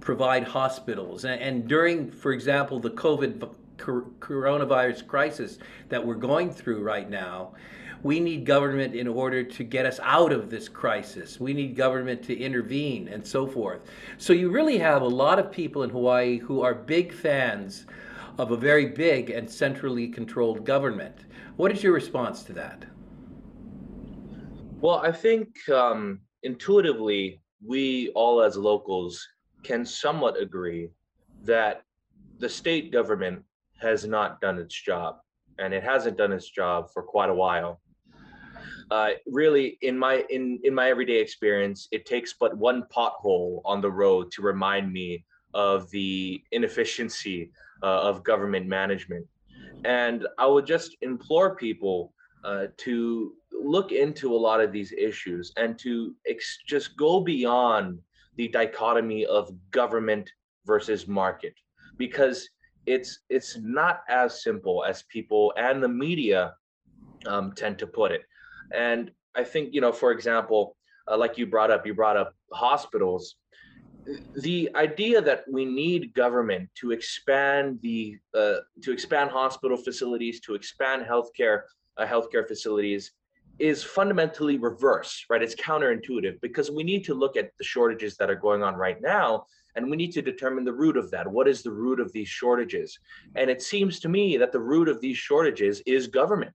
provide 0.00 0.44
hospitals. 0.44 1.26
And, 1.26 1.68
during, 1.68 2.10
for 2.10 2.32
example, 2.32 2.80
the 2.80 2.92
COVID 2.92 3.46
coronavirus 3.76 5.06
crisis 5.06 5.58
that 5.90 6.04
we're 6.04 6.14
going 6.14 6.50
through 6.50 6.82
right 6.82 7.10
now, 7.10 7.52
we 8.02 8.20
need 8.20 8.46
government 8.46 8.94
in 8.94 9.06
order 9.06 9.44
to 9.44 9.64
get 9.64 9.84
us 9.84 10.00
out 10.02 10.32
of 10.32 10.48
this 10.48 10.66
crisis. 10.66 11.38
We 11.38 11.52
need 11.52 11.76
government 11.76 12.22
to 12.22 12.38
intervene 12.38 13.08
and 13.08 13.26
so 13.26 13.46
forth. 13.46 13.82
So 14.16 14.32
you 14.32 14.48
really 14.50 14.78
have 14.78 15.02
a 15.02 15.08
lot 15.08 15.38
of 15.38 15.52
people 15.52 15.82
in 15.82 15.90
Hawaii 15.90 16.38
who 16.38 16.62
are 16.62 16.74
big 16.74 17.12
fans 17.12 17.84
of 18.38 18.50
a 18.50 18.56
very 18.56 18.86
big 18.86 19.30
and 19.30 19.48
centrally 19.48 20.08
controlled 20.08 20.64
government. 20.64 21.26
What 21.56 21.70
is 21.70 21.82
your 21.82 21.92
response 21.92 22.42
to 22.44 22.52
that? 22.54 22.84
Well, 24.80 24.98
I 24.98 25.12
think 25.12 25.68
um, 25.68 26.20
intuitively, 26.42 27.40
we 27.64 28.10
all 28.10 28.42
as 28.42 28.56
locals 28.56 29.26
can 29.62 29.86
somewhat 29.86 30.40
agree 30.40 30.90
that 31.44 31.82
the 32.38 32.48
state 32.48 32.92
government 32.92 33.42
has 33.80 34.04
not 34.04 34.40
done 34.40 34.58
its 34.58 34.74
job, 34.74 35.16
and 35.58 35.72
it 35.72 35.82
hasn't 35.82 36.18
done 36.18 36.32
its 36.32 36.50
job 36.50 36.90
for 36.92 37.02
quite 37.02 37.30
a 37.30 37.34
while. 37.34 37.80
Uh, 38.90 39.10
really, 39.26 39.78
in 39.80 39.98
my 39.98 40.24
in 40.28 40.60
in 40.64 40.74
my 40.74 40.90
everyday 40.90 41.18
experience, 41.18 41.88
it 41.90 42.04
takes 42.04 42.34
but 42.38 42.56
one 42.56 42.84
pothole 42.94 43.62
on 43.64 43.80
the 43.80 43.90
road 43.90 44.30
to 44.32 44.42
remind 44.42 44.92
me 44.92 45.24
of 45.54 45.88
the 45.90 46.42
inefficiency 46.52 47.50
of 47.86 48.24
government 48.24 48.66
management. 48.66 49.26
And 49.84 50.26
I 50.38 50.46
would 50.46 50.66
just 50.66 50.96
implore 51.02 51.56
people 51.56 52.12
uh, 52.44 52.66
to 52.78 53.32
look 53.52 53.92
into 53.92 54.34
a 54.34 54.36
lot 54.36 54.60
of 54.60 54.72
these 54.72 54.92
issues 54.92 55.52
and 55.56 55.78
to 55.78 56.14
ex- 56.26 56.58
just 56.66 56.96
go 56.96 57.20
beyond 57.20 57.98
the 58.36 58.48
dichotomy 58.48 59.26
of 59.26 59.52
government 59.70 60.30
versus 60.66 61.06
market. 61.06 61.54
Because 61.98 62.48
it's 62.86 63.20
it's 63.30 63.56
not 63.62 64.00
as 64.08 64.42
simple 64.42 64.84
as 64.84 65.04
people 65.04 65.52
and 65.56 65.82
the 65.82 65.88
media 65.88 66.54
um, 67.26 67.52
tend 67.52 67.78
to 67.78 67.86
put 67.86 68.12
it. 68.12 68.22
And 68.72 69.10
i 69.34 69.44
think 69.44 69.74
you 69.74 69.80
know 69.80 69.92
for 69.92 70.12
example 70.12 70.76
uh, 71.10 71.16
like 71.16 71.36
you 71.36 71.46
brought 71.46 71.70
up 71.70 71.86
you 71.86 71.94
brought 71.94 72.16
up 72.16 72.34
hospitals 72.52 73.36
the 74.36 74.70
idea 74.74 75.20
that 75.20 75.44
we 75.50 75.64
need 75.64 76.12
government 76.14 76.68
to 76.76 76.92
expand 76.92 77.78
the 77.82 78.18
uh, 78.34 78.56
to 78.82 78.92
expand 78.92 79.30
hospital 79.30 79.76
facilities 79.76 80.40
to 80.40 80.54
expand 80.54 81.04
healthcare 81.06 81.62
uh, 81.96 82.06
healthcare 82.06 82.46
facilities 82.46 83.12
is 83.58 83.84
fundamentally 83.84 84.58
reverse, 84.58 85.24
right? 85.30 85.42
It's 85.42 85.54
counterintuitive 85.54 86.40
because 86.40 86.70
we 86.70 86.82
need 86.82 87.04
to 87.04 87.14
look 87.14 87.36
at 87.36 87.52
the 87.58 87.64
shortages 87.64 88.16
that 88.16 88.28
are 88.28 88.34
going 88.34 88.62
on 88.62 88.74
right 88.74 89.00
now 89.00 89.46
and 89.76 89.90
we 89.90 89.96
need 89.96 90.12
to 90.12 90.22
determine 90.22 90.64
the 90.64 90.72
root 90.72 90.96
of 90.96 91.10
that. 91.10 91.30
What 91.30 91.48
is 91.48 91.62
the 91.62 91.70
root 91.70 92.00
of 92.00 92.12
these 92.12 92.28
shortages? 92.28 92.98
And 93.36 93.50
it 93.50 93.62
seems 93.62 94.00
to 94.00 94.08
me 94.08 94.36
that 94.36 94.52
the 94.52 94.60
root 94.60 94.88
of 94.88 95.00
these 95.00 95.16
shortages 95.16 95.82
is 95.86 96.06
government, 96.06 96.52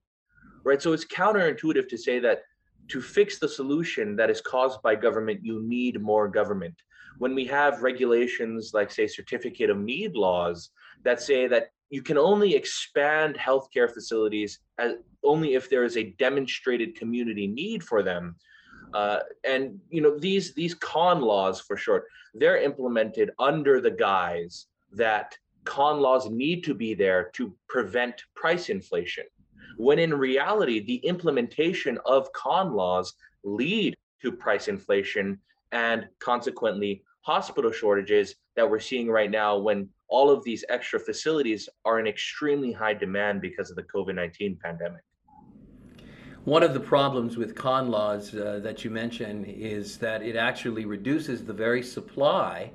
right? 0.64 0.80
So 0.80 0.92
it's 0.92 1.04
counterintuitive 1.04 1.88
to 1.88 1.98
say 1.98 2.18
that 2.20 2.42
to 2.88 3.00
fix 3.00 3.38
the 3.38 3.48
solution 3.48 4.16
that 4.16 4.30
is 4.30 4.40
caused 4.40 4.82
by 4.82 4.94
government, 4.94 5.40
you 5.42 5.62
need 5.62 6.00
more 6.00 6.28
government. 6.28 6.74
When 7.18 7.34
we 7.34 7.44
have 7.46 7.82
regulations 7.82 8.72
like, 8.72 8.90
say, 8.90 9.06
certificate 9.06 9.70
of 9.70 9.78
need 9.78 10.14
laws 10.14 10.70
that 11.04 11.20
say 11.20 11.46
that 11.48 11.70
you 11.90 12.02
can 12.02 12.16
only 12.16 12.54
expand 12.54 13.36
healthcare 13.36 13.92
facilities 13.92 14.60
as, 14.78 14.94
only 15.24 15.54
if 15.54 15.68
there 15.68 15.84
is 15.84 15.96
a 15.96 16.14
demonstrated 16.18 16.96
community 16.96 17.46
need 17.46 17.82
for 17.82 18.02
them. 18.02 18.36
Uh, 18.94 19.20
and 19.44 19.78
you 19.90 20.00
know 20.00 20.18
these 20.18 20.52
these 20.54 20.74
con 20.74 21.20
laws 21.20 21.60
for 21.60 21.76
short, 21.76 22.04
they're 22.34 22.60
implemented 22.60 23.30
under 23.38 23.80
the 23.80 23.90
guise 23.90 24.66
that 24.92 25.36
con 25.64 26.00
laws 26.00 26.28
need 26.30 26.64
to 26.64 26.74
be 26.74 26.94
there 26.94 27.30
to 27.34 27.54
prevent 27.68 28.22
price 28.34 28.68
inflation. 28.68 29.24
When 29.76 29.98
in 29.98 30.12
reality, 30.14 30.80
the 30.80 30.96
implementation 30.96 31.98
of 32.04 32.32
con 32.32 32.72
laws 32.72 33.14
lead 33.44 33.96
to 34.22 34.32
price 34.32 34.68
inflation 34.68 35.38
and 35.72 36.06
consequently 36.18 37.02
hospital 37.22 37.70
shortages 37.70 38.34
that 38.56 38.68
we're 38.68 38.80
seeing 38.80 39.08
right 39.08 39.30
now 39.30 39.56
when 39.56 39.88
all 40.08 40.30
of 40.30 40.42
these 40.44 40.64
extra 40.68 40.98
facilities 40.98 41.68
are 41.84 42.00
in 42.00 42.06
extremely 42.06 42.72
high 42.72 42.94
demand 42.94 43.40
because 43.40 43.70
of 43.70 43.76
the 43.76 43.82
COVID 43.84 44.14
19 44.14 44.58
pandemic. 44.62 45.02
One 46.44 46.62
of 46.62 46.72
the 46.72 46.80
problems 46.80 47.36
with 47.36 47.54
con 47.54 47.90
laws 47.90 48.34
uh, 48.34 48.60
that 48.62 48.82
you 48.82 48.90
mentioned 48.90 49.46
is 49.46 49.98
that 49.98 50.22
it 50.22 50.36
actually 50.36 50.86
reduces 50.86 51.44
the 51.44 51.52
very 51.52 51.82
supply 51.82 52.72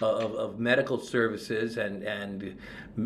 of, 0.00 0.34
of 0.34 0.58
medical 0.58 0.98
services 0.98 1.76
and, 1.76 2.02
and 2.02 2.58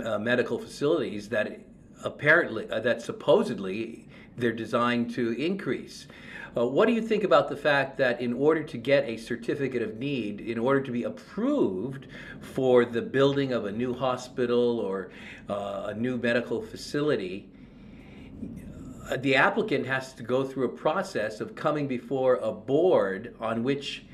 uh, 0.05 0.19
medical 0.19 0.59
facilities 0.59 1.28
that 1.31 1.61
apparently, 2.05 2.71
uh, 2.71 2.81
that 2.81 3.02
supposedly 3.02 4.07
they're 4.37 4.52
designed 4.52 5.11
to 5.14 5.33
increase. 5.33 6.07
Uh, 6.56 6.66
what 6.66 6.86
do 6.86 6.94
you 6.94 7.02
think 7.02 7.22
about 7.22 7.50
the 7.50 7.56
fact 7.56 7.98
that 7.98 8.18
in 8.18 8.32
order 8.32 8.62
to 8.62 8.78
get 8.78 9.04
a 9.04 9.16
certificate 9.18 9.82
of 9.82 9.98
need, 9.98 10.40
in 10.40 10.58
order 10.58 10.80
to 10.80 10.90
be 10.90 11.02
approved 11.02 12.06
for 12.40 12.86
the 12.86 13.02
building 13.02 13.52
of 13.52 13.66
a 13.66 13.72
new 13.72 13.92
hospital 13.92 14.80
or 14.80 15.10
uh, 15.50 15.88
a 15.88 15.94
new 15.94 16.16
medical 16.16 16.62
facility, 16.62 17.46
uh, 19.10 19.18
the 19.18 19.34
applicant 19.34 19.86
has 19.86 20.14
to 20.14 20.22
go 20.22 20.44
through 20.44 20.64
a 20.64 20.68
process 20.68 21.40
of 21.42 21.54
coming 21.54 21.86
before 21.86 22.36
a 22.36 22.50
board 22.50 23.34
on 23.38 23.62
which 23.62 24.06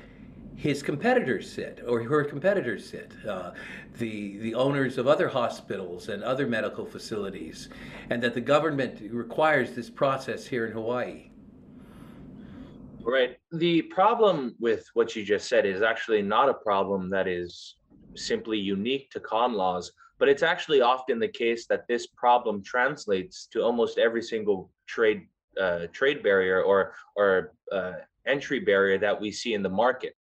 his 0.57 0.83
competitors 0.83 1.49
sit 1.49 1.81
or 1.87 2.03
her 2.03 2.25
competitors 2.25 2.89
sit, 2.89 3.13
uh, 3.25 3.51
the, 3.99 4.37
the 4.39 4.53
owners 4.53 4.97
of 4.97 5.07
other 5.07 5.29
hospitals 5.29 6.09
and 6.09 6.21
other 6.23 6.45
medical 6.45 6.85
facilities, 6.85 7.69
and 8.09 8.21
that 8.21 8.33
the 8.33 8.41
government 8.41 9.01
requires 9.13 9.71
this 9.71 9.89
process 9.89 10.45
here 10.45 10.65
in 10.65 10.73
Hawaii. 10.73 11.29
Right. 13.05 13.37
The 13.51 13.81
problem 13.83 14.55
with 14.59 14.87
what 14.93 15.15
you 15.15 15.25
just 15.25 15.49
said 15.49 15.65
is 15.65 15.81
actually 15.81 16.21
not 16.21 16.47
a 16.47 16.53
problem 16.53 17.09
that 17.09 17.27
is 17.27 17.75
simply 18.15 18.57
unique 18.57 19.09
to 19.11 19.19
con 19.19 19.53
laws, 19.53 19.91
but 20.19 20.29
it's 20.29 20.43
actually 20.43 20.81
often 20.81 21.19
the 21.19 21.27
case 21.27 21.67
that 21.67 21.85
this 21.87 22.07
problem 22.07 22.63
translates 22.63 23.47
to 23.51 23.61
almost 23.61 23.97
every 23.97 24.21
single 24.21 24.71
trade 24.87 25.27
uh, 25.59 25.87
trade 25.91 26.23
barrier 26.23 26.63
or 26.63 26.93
or 27.15 27.53
uh, 27.71 27.93
entry 28.25 28.59
barrier 28.59 28.97
that 28.97 29.19
we 29.19 29.31
see 29.31 29.53
in 29.53 29.61
the 29.63 29.69
market. 29.69 30.15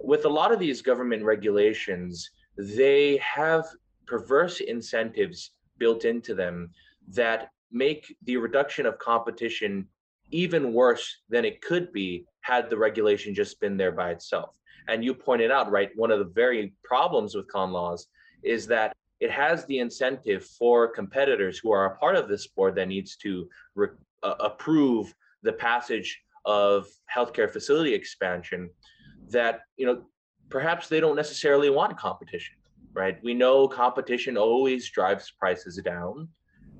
With 0.00 0.24
a 0.24 0.28
lot 0.28 0.52
of 0.52 0.58
these 0.58 0.82
government 0.82 1.24
regulations, 1.24 2.30
they 2.56 3.16
have 3.18 3.64
perverse 4.06 4.60
incentives 4.60 5.52
built 5.78 6.04
into 6.04 6.34
them 6.34 6.70
that 7.08 7.50
make 7.70 8.16
the 8.24 8.36
reduction 8.36 8.86
of 8.86 8.98
competition 8.98 9.86
even 10.30 10.72
worse 10.72 11.18
than 11.28 11.44
it 11.44 11.60
could 11.60 11.92
be 11.92 12.24
had 12.40 12.70
the 12.70 12.76
regulation 12.76 13.34
just 13.34 13.60
been 13.60 13.76
there 13.76 13.92
by 13.92 14.10
itself. 14.10 14.58
And 14.88 15.04
you 15.04 15.14
pointed 15.14 15.50
out, 15.50 15.70
right, 15.70 15.90
one 15.96 16.10
of 16.10 16.18
the 16.18 16.32
very 16.32 16.72
problems 16.82 17.34
with 17.34 17.48
con 17.48 17.72
laws 17.72 18.08
is 18.42 18.66
that 18.68 18.94
it 19.20 19.30
has 19.30 19.64
the 19.66 19.78
incentive 19.78 20.44
for 20.44 20.88
competitors 20.88 21.58
who 21.58 21.72
are 21.72 21.86
a 21.86 21.96
part 21.96 22.16
of 22.16 22.28
this 22.28 22.46
board 22.46 22.74
that 22.76 22.88
needs 22.88 23.16
to 23.16 23.48
re- 23.74 23.88
uh, 24.22 24.34
approve 24.40 25.12
the 25.42 25.52
passage 25.52 26.20
of 26.44 26.86
healthcare 27.14 27.50
facility 27.50 27.94
expansion 27.94 28.70
that 29.28 29.60
you 29.76 29.86
know 29.86 30.02
perhaps 30.48 30.88
they 30.88 31.00
don't 31.00 31.16
necessarily 31.16 31.68
want 31.68 31.96
competition 31.98 32.54
right 32.94 33.18
we 33.22 33.34
know 33.34 33.68
competition 33.68 34.36
always 34.36 34.88
drives 34.90 35.32
prices 35.38 35.80
down 35.84 36.28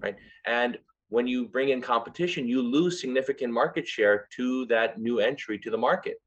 right 0.00 0.16
and 0.46 0.78
when 1.08 1.26
you 1.26 1.46
bring 1.46 1.70
in 1.70 1.80
competition, 1.80 2.46
you 2.46 2.62
lose 2.62 3.00
significant 3.00 3.52
market 3.52 3.86
share 3.86 4.28
to 4.36 4.66
that 4.66 4.98
new 4.98 5.20
entry 5.20 5.58
to 5.58 5.70
the 5.70 5.78
market. 5.78 6.20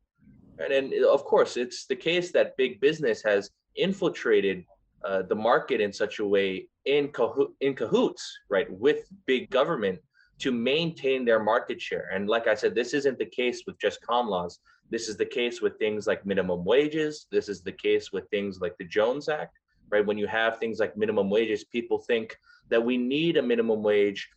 And, 0.60 0.74
and 0.74 1.06
of 1.06 1.24
course, 1.24 1.58
it's 1.58 1.86
the 1.86 1.96
case 1.96 2.32
that 2.32 2.58
big 2.58 2.80
business 2.80 3.22
has 3.24 3.52
infiltrated 3.76 4.66
uh, 5.04 5.24
the 5.24 5.36
market 5.36 5.82
in 5.82 5.92
such 5.92 6.20
a 6.20 6.26
way 6.26 6.68
in, 6.86 7.12
in 7.60 7.76
cahoots, 7.76 8.40
right, 8.50 8.72
with 8.72 9.06
big 9.26 9.50
government 9.50 10.00
to 10.40 10.52
maintain 10.52 11.26
their 11.26 11.40
market 11.40 11.80
share. 11.80 12.10
And 12.14 12.28
like 12.28 12.48
I 12.48 12.56
said, 12.56 12.74
this 12.74 12.94
isn't 12.94 13.20
the 13.20 13.26
case 13.26 13.64
with 13.68 13.80
just 13.80 14.02
con 14.02 14.28
laws. 14.28 14.60
This 14.90 15.08
is 15.08 15.16
the 15.16 15.26
case 15.26 15.62
with 15.62 15.78
things 15.78 16.08
like 16.08 16.26
minimum 16.26 16.66
wages. 16.66 17.28
This 17.32 17.48
is 17.48 17.62
the 17.62 17.72
case 17.72 18.12
with 18.12 18.28
things 18.30 18.60
like 18.60 18.76
the 18.78 18.86
Jones 18.86 19.30
Act, 19.30 19.58
right? 19.90 20.06
When 20.06 20.18
you 20.18 20.28
have 20.28 20.58
things 20.58 20.80
like 20.80 20.98
minimum 20.98 21.30
wages, 21.30 21.64
people 21.64 22.00
think 22.00 22.36
that 22.70 22.84
we 22.84 22.98
need 22.98 23.38
a 23.38 23.42
minimum 23.42 23.84
wage 23.84 24.30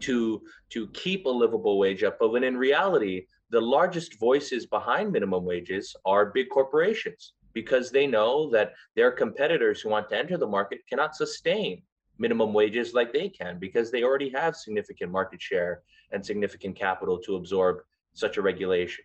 to 0.00 0.42
to 0.70 0.88
keep 0.88 1.26
a 1.26 1.30
livable 1.30 1.78
wage 1.78 2.02
up 2.02 2.18
but 2.18 2.30
when 2.30 2.44
in 2.44 2.56
reality 2.56 3.26
the 3.50 3.60
largest 3.60 4.18
voices 4.18 4.66
behind 4.66 5.12
minimum 5.12 5.44
wages 5.44 5.94
are 6.04 6.26
big 6.26 6.48
corporations 6.50 7.34
because 7.54 7.90
they 7.90 8.06
know 8.06 8.50
that 8.50 8.72
their 8.94 9.10
competitors 9.10 9.80
who 9.80 9.88
want 9.88 10.08
to 10.08 10.16
enter 10.16 10.36
the 10.36 10.46
market 10.46 10.80
cannot 10.88 11.16
sustain 11.16 11.82
minimum 12.18 12.52
wages 12.52 12.94
like 12.94 13.12
they 13.12 13.28
can 13.28 13.58
because 13.58 13.90
they 13.90 14.02
already 14.02 14.28
have 14.28 14.56
significant 14.56 15.10
market 15.10 15.40
share 15.40 15.82
and 16.12 16.24
significant 16.24 16.76
capital 16.76 17.18
to 17.18 17.36
absorb 17.36 17.78
such 18.12 18.36
a 18.36 18.42
regulation 18.42 19.04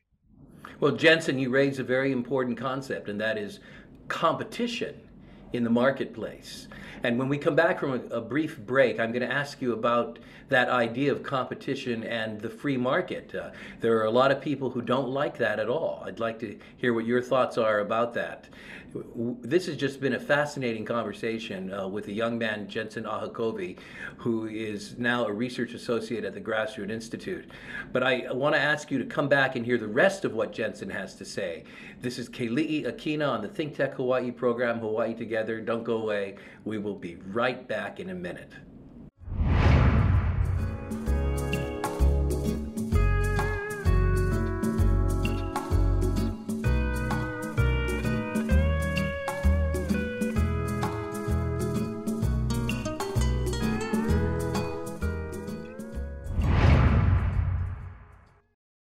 well 0.79 0.91
jensen 0.91 1.37
you 1.39 1.49
raise 1.49 1.79
a 1.79 1.83
very 1.83 2.11
important 2.11 2.57
concept 2.57 3.09
and 3.09 3.19
that 3.19 3.37
is 3.37 3.59
competition 4.07 4.99
in 5.53 5.63
the 5.63 5.69
marketplace. 5.69 6.67
And 7.03 7.19
when 7.19 7.27
we 7.27 7.37
come 7.37 7.55
back 7.55 7.79
from 7.79 7.91
a, 7.93 8.15
a 8.15 8.21
brief 8.21 8.57
break, 8.57 8.99
I'm 8.99 9.11
going 9.11 9.27
to 9.27 9.33
ask 9.33 9.61
you 9.61 9.73
about 9.73 10.19
that 10.49 10.69
idea 10.69 11.11
of 11.11 11.21
competition 11.21 12.03
and 12.03 12.41
the 12.41 12.49
free 12.49 12.77
market. 12.77 13.35
Uh, 13.35 13.51
there 13.81 13.97
are 13.97 14.05
a 14.05 14.11
lot 14.11 14.31
of 14.31 14.41
people 14.41 14.69
who 14.69 14.81
don't 14.81 15.09
like 15.09 15.37
that 15.37 15.59
at 15.59 15.67
all. 15.67 16.03
I'd 16.05 16.19
like 16.19 16.39
to 16.39 16.57
hear 16.77 16.93
what 16.93 17.05
your 17.05 17.21
thoughts 17.21 17.57
are 17.57 17.79
about 17.79 18.13
that. 18.13 18.47
This 19.41 19.65
has 19.65 19.75
just 19.75 19.99
been 19.99 20.13
a 20.13 20.19
fascinating 20.19 20.85
conversation 20.85 21.73
uh, 21.73 21.87
with 21.87 22.07
a 22.09 22.11
young 22.11 22.37
man, 22.37 22.67
Jensen 22.67 23.05
Ahokovi, 23.05 23.79
who 24.17 24.45
is 24.45 24.99
now 24.99 25.25
a 25.25 25.33
research 25.33 25.73
associate 25.73 26.23
at 26.23 26.35
the 26.35 26.41
Grassroot 26.41 26.91
Institute. 26.91 27.49
But 27.91 28.03
I 28.03 28.31
want 28.31 28.53
to 28.53 28.61
ask 28.61 28.91
you 28.91 28.99
to 28.99 29.05
come 29.05 29.27
back 29.27 29.55
and 29.55 29.65
hear 29.65 29.79
the 29.79 29.87
rest 29.87 30.25
of 30.25 30.35
what 30.35 30.51
Jensen 30.51 30.91
has 30.91 31.15
to 31.15 31.25
say. 31.25 31.63
This 32.01 32.19
is 32.19 32.29
Keli'i 32.29 32.85
Akina 32.85 33.27
on 33.27 33.41
the 33.41 33.47
Think 33.47 33.75
Tech 33.75 33.95
Hawaii 33.95 34.29
program, 34.29 34.77
Hawaii 34.77 35.15
Together. 35.15 35.59
Don't 35.59 35.83
go 35.83 35.97
away. 35.97 36.35
We 36.63 36.77
will 36.77 36.92
be 36.95 37.15
right 37.15 37.67
back 37.67 37.99
in 37.99 38.09
a 38.09 38.15
minute. 38.15 38.51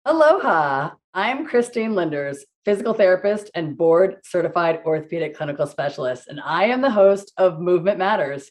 Aloha. 0.05 0.91
I'm 1.13 1.47
Christine 1.47 1.95
Linders, 1.95 2.45
physical 2.65 2.95
therapist 2.95 3.51
and 3.55 3.77
board 3.77 4.17
certified 4.25 4.81
orthopedic 4.85 5.37
clinical 5.37 5.67
specialist, 5.67 6.29
and 6.29 6.41
I 6.41 6.65
am 6.67 6.81
the 6.81 6.91
host 6.91 7.33
of 7.37 7.61
Movement 7.61 7.99
Matters, 7.99 8.51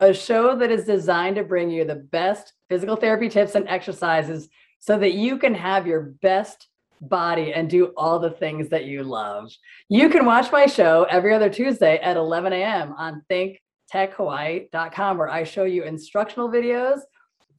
a 0.00 0.14
show 0.14 0.56
that 0.56 0.70
is 0.70 0.84
designed 0.84 1.36
to 1.36 1.44
bring 1.44 1.70
you 1.70 1.84
the 1.84 1.94
best 1.94 2.52
physical 2.68 2.96
therapy 2.96 3.28
tips 3.28 3.54
and 3.54 3.68
exercises 3.68 4.48
so 4.78 4.98
that 4.98 5.12
you 5.12 5.36
can 5.36 5.54
have 5.54 5.86
your 5.86 6.00
best 6.22 6.68
body 7.00 7.52
and 7.52 7.68
do 7.68 7.86
all 7.96 8.18
the 8.18 8.30
things 8.30 8.68
that 8.70 8.86
you 8.86 9.02
love. 9.02 9.52
You 9.88 10.08
can 10.08 10.24
watch 10.24 10.50
my 10.52 10.66
show 10.66 11.06
every 11.10 11.34
other 11.34 11.50
Tuesday 11.50 11.98
at 11.98 12.16
11 12.16 12.52
a.m. 12.52 12.94
on 12.96 13.22
thinktechhawaii.com, 13.30 15.18
where 15.18 15.28
I 15.30 15.44
show 15.44 15.64
you 15.64 15.84
instructional 15.84 16.48
videos 16.48 17.00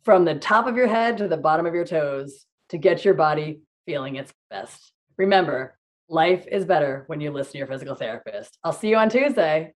from 0.03 0.25
the 0.25 0.35
top 0.35 0.67
of 0.67 0.75
your 0.75 0.87
head 0.87 1.17
to 1.17 1.27
the 1.27 1.37
bottom 1.37 1.65
of 1.65 1.73
your 1.73 1.85
toes 1.85 2.45
to 2.69 2.77
get 2.77 3.05
your 3.05 3.13
body 3.13 3.61
feeling 3.85 4.15
its 4.15 4.33
best. 4.49 4.93
Remember, 5.17 5.77
life 6.11 6.45
is 6.51 6.65
better 6.65 7.05
when 7.07 7.21
you 7.21 7.31
listen 7.31 7.53
to 7.53 7.57
your 7.59 7.67
physical 7.67 7.95
therapist. 7.95 8.57
I'll 8.63 8.73
see 8.73 8.89
you 8.89 8.97
on 8.97 9.09
Tuesday. 9.09 9.73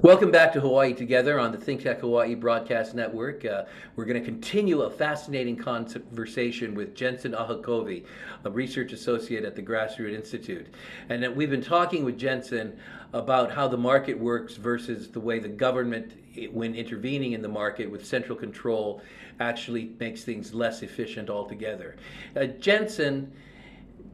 Welcome 0.00 0.30
back 0.30 0.52
to 0.52 0.60
Hawaii 0.60 0.94
Together 0.94 1.40
on 1.40 1.50
the 1.50 1.58
Think 1.58 1.82
Tech 1.82 1.98
Hawaii 2.02 2.36
Broadcast 2.36 2.94
Network. 2.94 3.44
Uh, 3.44 3.64
we're 3.96 4.04
going 4.04 4.20
to 4.20 4.24
continue 4.24 4.82
a 4.82 4.90
fascinating 4.90 5.56
conversation 5.56 6.76
with 6.76 6.94
Jensen 6.94 7.32
Ahokovi, 7.32 8.04
a 8.44 8.50
research 8.50 8.92
associate 8.92 9.44
at 9.44 9.56
the 9.56 9.62
Grassroot 9.62 10.14
Institute. 10.14 10.68
And 11.08 11.34
we've 11.34 11.50
been 11.50 11.64
talking 11.64 12.04
with 12.04 12.16
Jensen 12.16 12.78
about 13.12 13.50
how 13.50 13.66
the 13.66 13.76
market 13.76 14.16
works 14.16 14.54
versus 14.54 15.08
the 15.08 15.18
way 15.18 15.40
the 15.40 15.48
government, 15.48 16.12
when 16.52 16.76
intervening 16.76 17.32
in 17.32 17.42
the 17.42 17.48
market 17.48 17.90
with 17.90 18.06
central 18.06 18.38
control, 18.38 19.02
actually 19.40 19.90
makes 19.98 20.22
things 20.22 20.54
less 20.54 20.82
efficient 20.82 21.28
altogether. 21.28 21.96
Uh, 22.36 22.44
Jensen 22.44 23.32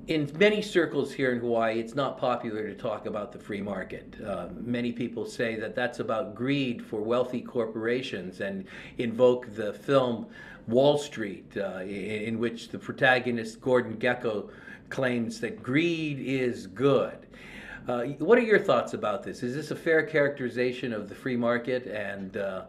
in 0.09 0.31
many 0.39 0.61
circles 0.61 1.13
here 1.13 1.33
in 1.33 1.41
Hawaii, 1.41 1.79
it's 1.79 1.95
not 1.95 2.19
popular 2.19 2.69
to 2.69 2.75
talk 2.75 3.07
about 3.07 3.33
the 3.33 3.39
free 3.39 3.63
market. 3.63 4.15
Uh, 4.25 4.49
many 4.61 4.93
people 4.93 5.25
say 5.25 5.57
that 5.57 5.75
that's 5.75 6.01
about 6.01 6.35
greed 6.35 6.85
for 6.85 7.01
wealthy 7.01 7.41
corporations 7.41 8.41
and 8.41 8.67
invoke 8.99 9.55
the 9.55 9.73
film 9.73 10.27
Wall 10.67 10.99
Street, 10.99 11.51
uh, 11.57 11.81
in, 11.83 11.89
in, 11.89 12.39
which 12.39 12.69
the 12.69 12.79
protagonist 12.79 13.61
Gordon 13.61 13.97
Gekko 13.97 14.51
claims 14.89 15.41
that 15.41 15.63
greed 15.63 16.19
is 16.21 16.67
good. 16.67 17.27
Uh, 17.87 18.05
what 18.19 18.39
are 18.39 18.43
your 18.43 18.59
thoughts 18.59 18.95
about 18.95 19.23
this? 19.23 19.43
Is 19.43 19.55
this 19.55 19.71
a 19.71 19.77
fair 19.77 20.03
characterization 20.03 20.93
of 20.93 21.09
the 21.09 21.15
free 21.15 21.37
market? 21.37 21.87
And 21.87 22.37
uh, 22.37 22.65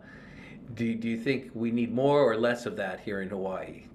do, 0.74 0.94
do 0.96 1.08
you 1.08 1.18
think 1.18 1.52
we 1.54 1.72
need 1.72 1.94
more 1.94 2.20
or 2.20 2.38
less 2.38 2.66
of 2.66 2.76
that 2.78 3.00
here 3.00 3.22
in 3.22 3.30
Hawaii? 3.30 3.86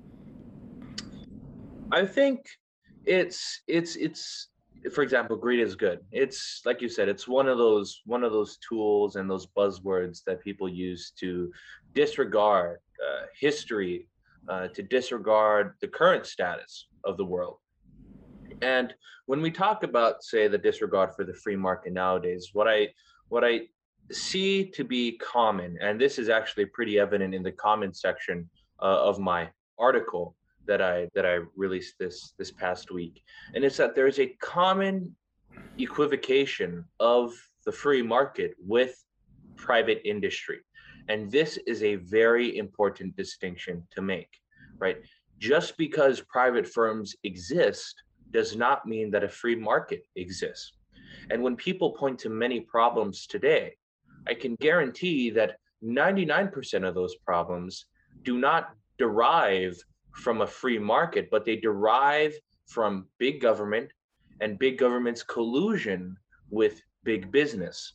I 1.92 2.06
think 2.06 2.59
it's 3.04 3.62
it's 3.66 3.96
it's 3.96 4.48
for 4.92 5.02
example 5.02 5.36
greed 5.36 5.60
is 5.60 5.74
good. 5.74 6.00
It's 6.12 6.62
like 6.64 6.80
you 6.80 6.88
said 6.88 7.08
it's 7.08 7.28
one 7.28 7.48
of 7.48 7.58
those 7.58 8.00
one 8.06 8.24
of 8.24 8.32
those 8.32 8.58
tools 8.66 9.16
and 9.16 9.28
those 9.28 9.46
buzzwords 9.46 10.22
that 10.24 10.42
people 10.42 10.68
use 10.68 11.12
to 11.20 11.52
disregard 11.94 12.78
uh, 13.04 13.26
history 13.38 14.08
uh, 14.48 14.68
to 14.68 14.82
disregard 14.82 15.74
the 15.80 15.88
current 15.88 16.26
status 16.26 16.86
of 17.04 17.16
the 17.16 17.24
world. 17.24 17.58
And 18.62 18.94
when 19.30 19.40
we 19.40 19.50
talk 19.52 19.84
about 19.84 20.24
say 20.24 20.48
the 20.48 20.58
disregard 20.58 21.14
for 21.14 21.24
the 21.24 21.32
free 21.32 21.54
market 21.54 21.92
nowadays 21.92 22.50
what 22.52 22.66
i 22.66 22.88
what 23.28 23.44
i 23.44 23.60
see 24.10 24.64
to 24.64 24.82
be 24.82 25.16
common 25.18 25.78
and 25.80 26.00
this 26.00 26.18
is 26.18 26.28
actually 26.28 26.66
pretty 26.66 26.98
evident 26.98 27.32
in 27.32 27.44
the 27.44 27.52
comment 27.52 27.96
section 27.96 28.50
uh, 28.82 29.08
of 29.08 29.20
my 29.20 29.48
article 29.78 30.34
that 30.66 30.82
I 30.82 31.08
that 31.14 31.26
I 31.26 31.40
released 31.56 31.94
this 31.98 32.34
this 32.38 32.50
past 32.50 32.90
week, 32.90 33.22
and 33.54 33.64
it's 33.64 33.76
that 33.78 33.94
there 33.94 34.06
is 34.06 34.18
a 34.18 34.34
common 34.40 35.14
equivocation 35.78 36.84
of 36.98 37.32
the 37.64 37.72
free 37.72 38.02
market 38.02 38.54
with 38.58 38.94
private 39.56 40.00
industry, 40.04 40.60
and 41.08 41.30
this 41.30 41.58
is 41.66 41.82
a 41.82 41.96
very 41.96 42.56
important 42.56 43.16
distinction 43.16 43.86
to 43.90 44.02
make, 44.02 44.30
right? 44.78 44.98
Just 45.38 45.76
because 45.76 46.20
private 46.20 46.66
firms 46.66 47.16
exist 47.24 47.94
does 48.30 48.56
not 48.56 48.86
mean 48.86 49.10
that 49.10 49.24
a 49.24 49.28
free 49.28 49.56
market 49.56 50.06
exists. 50.16 50.72
And 51.30 51.42
when 51.42 51.56
people 51.56 51.92
point 51.92 52.18
to 52.20 52.28
many 52.28 52.60
problems 52.60 53.26
today, 53.26 53.74
I 54.28 54.34
can 54.34 54.54
guarantee 54.60 55.30
that 55.30 55.56
99% 55.82 56.86
of 56.86 56.94
those 56.94 57.16
problems 57.16 57.86
do 58.22 58.38
not 58.38 58.70
derive 58.98 59.76
from 60.14 60.40
a 60.40 60.46
free 60.46 60.78
market, 60.78 61.28
but 61.30 61.44
they 61.44 61.56
derive 61.56 62.34
from 62.66 63.06
big 63.18 63.40
government 63.40 63.90
and 64.40 64.58
big 64.58 64.78
government's 64.78 65.22
collusion 65.22 66.16
with 66.50 66.82
big 67.04 67.30
business. 67.30 67.94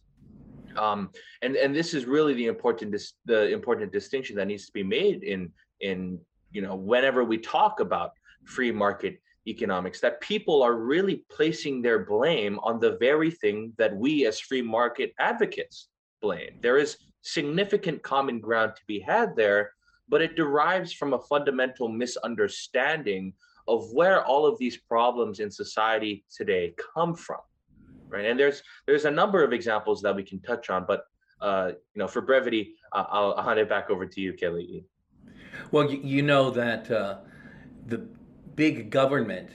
Um, 0.77 1.09
and 1.41 1.55
and 1.55 1.73
this 1.73 1.93
is 1.93 2.05
really 2.05 2.33
the 2.33 2.47
important 2.47 2.91
dis- 2.91 3.13
the 3.25 3.51
important 3.51 3.91
distinction 3.91 4.35
that 4.35 4.47
needs 4.47 4.65
to 4.65 4.73
be 4.73 4.83
made 4.83 5.23
in 5.23 5.51
in 5.79 6.19
you 6.51 6.61
know 6.61 6.75
whenever 6.75 7.23
we 7.23 7.37
talk 7.37 7.79
about 7.79 8.11
free 8.45 8.71
market 8.71 9.21
economics 9.47 9.99
that 9.99 10.19
people 10.21 10.63
are 10.63 10.75
really 10.75 11.23
placing 11.29 11.81
their 11.81 11.99
blame 11.99 12.59
on 12.63 12.79
the 12.79 12.97
very 12.97 13.29
thing 13.29 13.71
that 13.77 13.95
we 13.95 14.25
as 14.25 14.39
free 14.39 14.61
market 14.61 15.13
advocates 15.19 15.89
blame 16.21 16.57
there 16.61 16.77
is 16.77 16.97
significant 17.21 18.01
common 18.01 18.39
ground 18.39 18.73
to 18.75 18.81
be 18.87 18.99
had 18.99 19.35
there 19.35 19.71
but 20.09 20.21
it 20.21 20.35
derives 20.35 20.93
from 20.93 21.13
a 21.13 21.19
fundamental 21.19 21.87
misunderstanding 21.87 23.33
of 23.67 23.91
where 23.93 24.23
all 24.25 24.45
of 24.45 24.57
these 24.59 24.77
problems 24.77 25.39
in 25.39 25.49
society 25.49 26.23
today 26.29 26.73
come 26.93 27.15
from 27.15 27.39
right? 28.09 28.25
And 28.25 28.39
there's 28.39 28.63
there's 28.85 29.05
a 29.05 29.11
number 29.11 29.43
of 29.43 29.53
examples 29.53 30.01
that 30.01 30.15
we 30.15 30.23
can 30.23 30.39
touch 30.39 30.69
on 30.69 30.85
but 30.87 31.05
uh, 31.41 31.71
you 31.93 31.99
know 31.99 32.07
for 32.07 32.21
brevity 32.21 32.75
uh, 32.91 33.05
I'll, 33.09 33.33
I'll, 33.33 33.43
hand 33.43 33.59
it 33.59 33.69
back 33.69 33.89
over 33.89 34.05
to 34.05 34.21
you 34.21 34.33
Keli'i. 34.33 34.83
Well 35.71 35.91
you, 35.91 35.99
you 36.03 36.21
know 36.21 36.49
that 36.51 36.89
uh, 36.89 37.17
the 37.87 38.07
big 38.55 38.89
government 38.89 39.49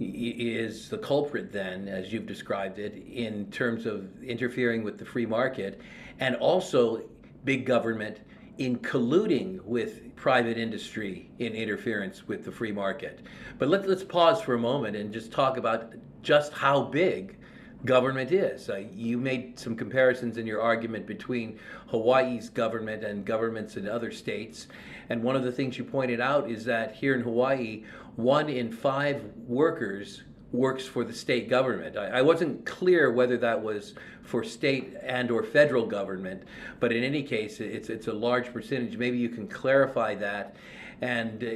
is 0.00 0.88
the 0.88 0.98
culprit 0.98 1.52
then 1.52 1.86
as 1.86 2.12
you've 2.12 2.26
described 2.26 2.78
it 2.78 2.94
in 3.06 3.50
terms 3.50 3.86
of 3.86 4.22
interfering 4.22 4.82
with 4.82 4.98
the 4.98 5.04
free 5.04 5.26
market 5.26 5.80
and 6.20 6.34
also 6.36 7.02
big 7.44 7.66
government 7.66 8.20
in 8.58 8.78
colluding 8.78 9.60
with 9.62 10.14
private 10.16 10.58
industry 10.58 11.30
in 11.38 11.54
interference 11.54 12.28
with 12.28 12.44
the 12.44 12.52
free 12.52 12.72
market. 12.72 13.20
But 13.58 13.68
let, 13.68 13.88
let's 13.88 14.04
pause 14.04 14.42
for 14.42 14.54
a 14.54 14.58
moment 14.58 14.96
and 14.96 15.12
just 15.12 15.32
talk 15.32 15.56
about 15.56 15.94
just 16.22 16.52
how 16.52 16.82
big 16.82 17.36
government 17.84 18.32
is. 18.32 18.68
Uh, 18.68 18.84
you 18.92 19.16
made 19.16 19.58
some 19.58 19.74
comparisons 19.74 20.36
in 20.36 20.46
your 20.46 20.60
argument 20.60 21.06
between 21.06 21.58
Hawaii's 21.88 22.50
government 22.50 23.04
and 23.04 23.24
governments 23.24 23.76
in 23.76 23.88
other 23.88 24.10
states. 24.10 24.66
And 25.08 25.22
one 25.22 25.36
of 25.36 25.42
the 25.42 25.52
things 25.52 25.78
you 25.78 25.84
pointed 25.84 26.20
out 26.20 26.50
is 26.50 26.64
that 26.66 26.94
here 26.94 27.14
in 27.14 27.22
Hawaii, 27.22 27.84
one 28.16 28.48
in 28.48 28.70
five 28.70 29.22
workers 29.46 30.22
works 30.52 30.84
for 30.84 31.04
the 31.04 31.12
state 31.12 31.48
government. 31.48 31.96
I, 31.96 32.06
I, 32.18 32.22
wasn't 32.22 32.66
clear 32.66 33.12
whether 33.12 33.36
that 33.38 33.62
was 33.62 33.94
for 34.22 34.42
state 34.42 34.94
and 35.02 35.30
or 35.30 35.44
federal 35.44 35.86
government, 35.86 36.42
but 36.80 36.92
in 36.92 37.04
any 37.04 37.22
case, 37.22 37.60
it's 37.60 37.88
it's 37.88 38.08
a 38.08 38.12
large 38.12 38.52
percentage. 38.52 38.96
Maybe 38.96 39.18
you 39.18 39.28
can 39.28 39.46
clarify 39.46 40.14
that, 40.16 40.56
and 41.00 41.44
uh, 41.44 41.48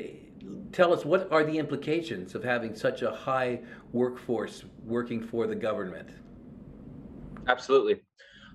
tell 0.72 0.92
us 0.92 1.04
what 1.04 1.30
are 1.32 1.44
the 1.44 1.58
implications 1.58 2.34
of 2.34 2.44
having 2.44 2.74
such 2.74 3.02
a 3.02 3.10
high 3.10 3.60
workforce 3.92 4.64
working 4.84 5.22
for 5.22 5.46
the 5.46 5.56
government. 5.56 6.10
Absolutely. 7.48 8.00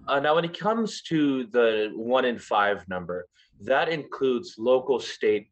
Uh, 0.07 0.19
now, 0.19 0.35
when 0.35 0.45
it 0.45 0.57
comes 0.57 1.01
to 1.03 1.45
the 1.47 1.91
one 1.95 2.25
in 2.25 2.39
five 2.39 2.87
number, 2.87 3.27
that 3.61 3.89
includes 3.89 4.55
local, 4.57 4.99
state, 4.99 5.51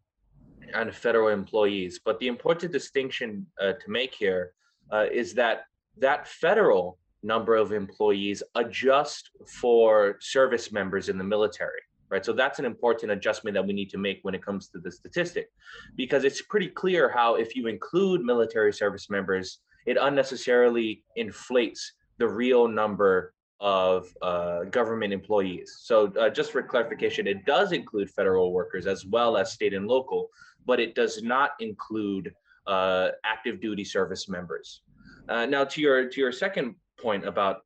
and 0.73 0.93
federal 0.95 1.27
employees. 1.27 1.99
But 2.03 2.19
the 2.19 2.27
important 2.27 2.71
distinction 2.71 3.45
uh, 3.61 3.73
to 3.73 3.89
make 3.89 4.15
here 4.15 4.53
uh, 4.91 5.05
is 5.11 5.33
that 5.33 5.65
that 5.97 6.27
federal 6.27 6.97
number 7.23 7.55
of 7.55 7.71
employees 7.71 8.43
adjust 8.55 9.31
for 9.47 10.17
service 10.19 10.71
members 10.71 11.09
in 11.09 11.17
the 11.17 11.23
military 11.23 11.81
right? 12.09 12.25
So 12.25 12.33
that's 12.33 12.59
an 12.59 12.65
important 12.65 13.11
adjustment 13.11 13.53
that 13.55 13.65
we 13.65 13.73
need 13.73 13.89
to 13.89 13.97
make 13.97 14.19
when 14.21 14.35
it 14.35 14.43
comes 14.43 14.69
to 14.69 14.79
the 14.79 14.91
statistic 14.91 15.49
because 15.95 16.23
it's 16.23 16.41
pretty 16.41 16.67
clear 16.67 17.09
how 17.09 17.35
if 17.35 17.55
you 17.55 17.67
include 17.67 18.21
military 18.21 18.73
service 18.73 19.09
members 19.09 19.59
it 19.85 19.97
unnecessarily 19.99 21.03
inflates 21.15 21.93
the 22.17 22.27
real 22.27 22.67
number 22.67 23.33
of 23.59 24.13
uh, 24.21 24.65
government 24.65 25.13
employees. 25.13 25.77
So 25.81 26.11
uh, 26.19 26.29
just 26.29 26.51
for 26.51 26.61
clarification 26.61 27.27
it 27.27 27.45
does 27.45 27.71
include 27.71 28.09
federal 28.09 28.53
workers 28.53 28.87
as 28.87 29.05
well 29.05 29.37
as 29.37 29.51
state 29.51 29.73
and 29.73 29.87
local 29.87 30.29
but 30.65 30.79
it 30.79 30.95
does 30.95 31.23
not 31.23 31.51
include 31.59 32.33
uh, 32.67 33.09
active 33.23 33.59
duty 33.61 33.83
service 33.83 34.27
members. 34.29 34.81
Uh, 35.29 35.45
now, 35.45 35.63
to 35.63 35.81
your 35.81 36.09
to 36.09 36.21
your 36.21 36.31
second 36.31 36.75
point 37.01 37.25
about 37.25 37.61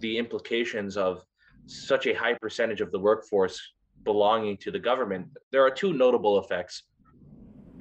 the 0.00 0.18
implications 0.18 0.96
of 0.96 1.24
such 1.66 2.06
a 2.06 2.14
high 2.14 2.34
percentage 2.34 2.80
of 2.80 2.90
the 2.92 2.98
workforce 2.98 3.60
belonging 4.04 4.56
to 4.58 4.70
the 4.70 4.78
government, 4.78 5.26
there 5.50 5.62
are 5.62 5.70
two 5.70 5.92
notable 5.92 6.38
effects. 6.38 6.82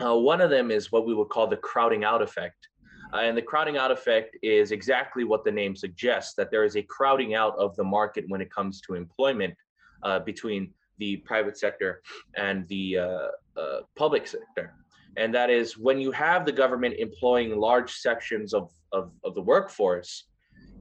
Uh, 0.03 0.15
one 0.15 0.41
of 0.41 0.49
them 0.49 0.71
is 0.71 0.91
what 0.91 1.05
we 1.05 1.13
would 1.13 1.29
call 1.29 1.47
the 1.47 1.57
crowding 1.57 2.03
out 2.03 2.21
effect. 2.21 2.67
Uh, 3.13 3.17
and 3.17 3.37
the 3.37 3.41
crowding 3.41 3.77
out 3.77 3.91
effect 3.91 4.35
is 4.41 4.71
exactly 4.71 5.23
what 5.23 5.45
the 5.45 5.51
name 5.51 5.75
suggests 5.75 6.33
that 6.33 6.49
there 6.49 6.63
is 6.63 6.75
a 6.75 6.81
crowding 6.83 7.35
out 7.35 7.55
of 7.57 7.75
the 7.75 7.83
market 7.83 8.25
when 8.27 8.41
it 8.41 8.49
comes 8.49 8.81
to 8.81 8.95
employment 8.95 9.53
uh, 10.01 10.17
between 10.19 10.73
the 10.97 11.17
private 11.17 11.57
sector 11.57 12.01
and 12.35 12.67
the 12.69 12.97
uh, 12.97 13.27
uh, 13.59 13.79
public 13.95 14.25
sector 14.25 14.73
and 15.17 15.33
that 15.33 15.49
is 15.49 15.77
when 15.77 15.99
you 15.99 16.11
have 16.11 16.45
the 16.45 16.51
government 16.51 16.95
employing 16.97 17.57
large 17.57 17.93
sections 17.93 18.53
of, 18.53 18.71
of, 18.91 19.11
of, 19.23 19.35
the 19.35 19.41
workforce, 19.41 20.25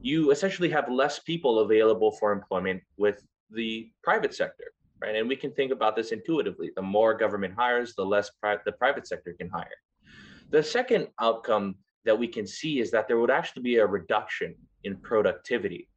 you 0.01 0.31
essentially 0.31 0.69
have 0.69 0.89
less 0.89 1.19
people 1.19 1.59
available 1.59 2.11
for 2.11 2.31
employment 2.31 2.81
with 2.97 3.23
the 3.51 3.91
private 4.03 4.33
sector, 4.33 4.65
right? 5.01 5.15
And 5.15 5.27
we 5.27 5.35
can 5.35 5.51
think 5.51 5.71
about 5.71 5.95
this 5.95 6.11
intuitively. 6.11 6.71
The 6.75 6.81
more 6.81 7.13
government 7.13 7.53
hires, 7.55 7.93
the 7.95 8.05
less 8.05 8.31
pri- 8.41 8.57
the 8.65 8.71
private 8.71 9.07
sector 9.07 9.35
can 9.39 9.49
hire. 9.49 9.67
The 10.49 10.63
second 10.63 11.07
outcome 11.21 11.75
that 12.05 12.17
we 12.17 12.27
can 12.27 12.45
see 12.47 12.79
is 12.79 12.91
that 12.91 13.07
there 13.07 13.19
would 13.19 13.31
actually 13.31 13.63
be 13.63 13.77
a 13.77 13.85
reduction 13.85 14.55
in 14.83 14.97
productivity. 14.97 15.87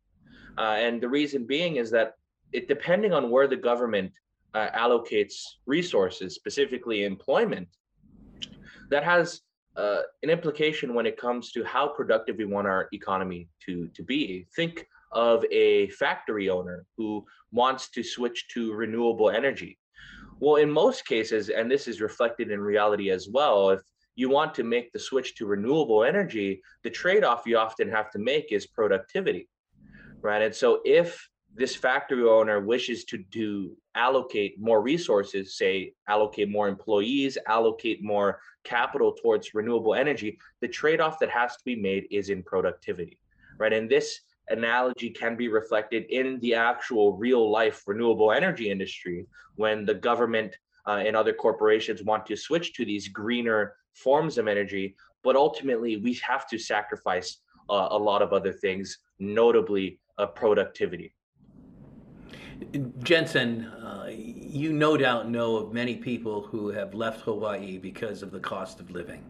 Uh, 0.58 0.76
and 0.78 1.00
the 1.00 1.08
reason 1.08 1.46
being 1.46 1.76
is 1.76 1.90
that 1.90 2.14
it 2.52 2.68
depending 2.68 3.12
on 3.12 3.30
where 3.30 3.48
the 3.48 3.56
government 3.56 4.12
uh, 4.54 4.68
allocates 4.70 5.42
resources, 5.66 6.34
specifically 6.34 7.04
employment, 7.04 7.68
that 8.90 9.04
has 9.04 9.40
uh, 9.76 10.02
an 10.22 10.30
implication 10.30 10.94
when 10.94 11.06
it 11.06 11.16
comes 11.16 11.52
to 11.52 11.64
how 11.64 11.86
productive 11.88 12.36
we 12.36 12.44
want 12.44 12.66
our 12.66 12.88
economy 12.92 13.48
to, 13.64 13.88
to 13.88 14.02
be. 14.02 14.46
Think 14.54 14.86
of 15.12 15.44
a 15.50 15.88
factory 15.90 16.48
owner 16.48 16.86
who 16.96 17.24
wants 17.52 17.90
to 17.90 18.02
switch 18.02 18.48
to 18.48 18.72
renewable 18.72 19.30
energy. 19.30 19.78
Well, 20.40 20.56
in 20.56 20.70
most 20.70 21.06
cases, 21.06 21.48
and 21.48 21.70
this 21.70 21.88
is 21.88 22.00
reflected 22.00 22.50
in 22.50 22.60
reality 22.60 23.10
as 23.10 23.28
well, 23.28 23.70
if 23.70 23.80
you 24.16 24.28
want 24.30 24.54
to 24.54 24.64
make 24.64 24.92
the 24.92 24.98
switch 24.98 25.34
to 25.36 25.46
renewable 25.46 26.04
energy, 26.04 26.62
the 26.82 26.90
trade 26.90 27.24
off 27.24 27.46
you 27.46 27.56
often 27.58 27.88
have 27.88 28.10
to 28.10 28.18
make 28.18 28.52
is 28.52 28.66
productivity, 28.66 29.48
right? 30.22 30.42
And 30.42 30.54
so 30.54 30.80
if 30.84 31.28
this 31.56 31.74
factory 31.74 32.22
owner 32.28 32.60
wishes 32.60 33.04
to 33.04 33.16
do 33.16 33.76
allocate 33.94 34.60
more 34.60 34.82
resources, 34.82 35.56
say 35.56 35.94
allocate 36.06 36.50
more 36.50 36.68
employees, 36.68 37.38
allocate 37.48 38.04
more 38.04 38.40
capital 38.62 39.12
towards 39.12 39.54
renewable 39.54 39.94
energy, 39.94 40.38
the 40.60 40.68
trade-off 40.68 41.18
that 41.18 41.30
has 41.30 41.56
to 41.56 41.64
be 41.64 41.74
made 41.74 42.06
is 42.10 42.28
in 42.28 42.42
productivity, 42.42 43.18
right? 43.58 43.72
And 43.72 43.90
this 43.90 44.20
analogy 44.50 45.08
can 45.08 45.34
be 45.34 45.48
reflected 45.48 46.04
in 46.10 46.38
the 46.40 46.54
actual 46.54 47.16
real 47.16 47.50
life 47.50 47.82
renewable 47.86 48.32
energy 48.32 48.70
industry 48.70 49.26
when 49.54 49.86
the 49.86 49.94
government 49.94 50.54
uh, 50.86 51.02
and 51.06 51.16
other 51.16 51.32
corporations 51.32 52.02
want 52.04 52.26
to 52.26 52.36
switch 52.36 52.74
to 52.74 52.84
these 52.84 53.08
greener 53.08 53.76
forms 53.94 54.36
of 54.36 54.46
energy, 54.46 54.94
but 55.24 55.36
ultimately 55.36 55.96
we 55.96 56.12
have 56.14 56.46
to 56.48 56.58
sacrifice 56.58 57.38
uh, 57.70 57.88
a 57.90 57.98
lot 57.98 58.20
of 58.20 58.34
other 58.34 58.52
things, 58.52 58.98
notably 59.18 59.98
uh, 60.18 60.26
productivity. 60.26 61.15
Jensen, 63.02 63.64
uh, 63.66 64.08
you 64.10 64.72
no 64.72 64.96
doubt 64.96 65.28
know 65.28 65.56
of 65.56 65.72
many 65.72 65.96
people 65.96 66.42
who 66.42 66.68
have 66.68 66.94
left 66.94 67.20
Hawaii 67.22 67.78
because 67.78 68.22
of 68.22 68.30
the 68.30 68.40
cost 68.40 68.80
of 68.80 68.90
living. 68.90 69.24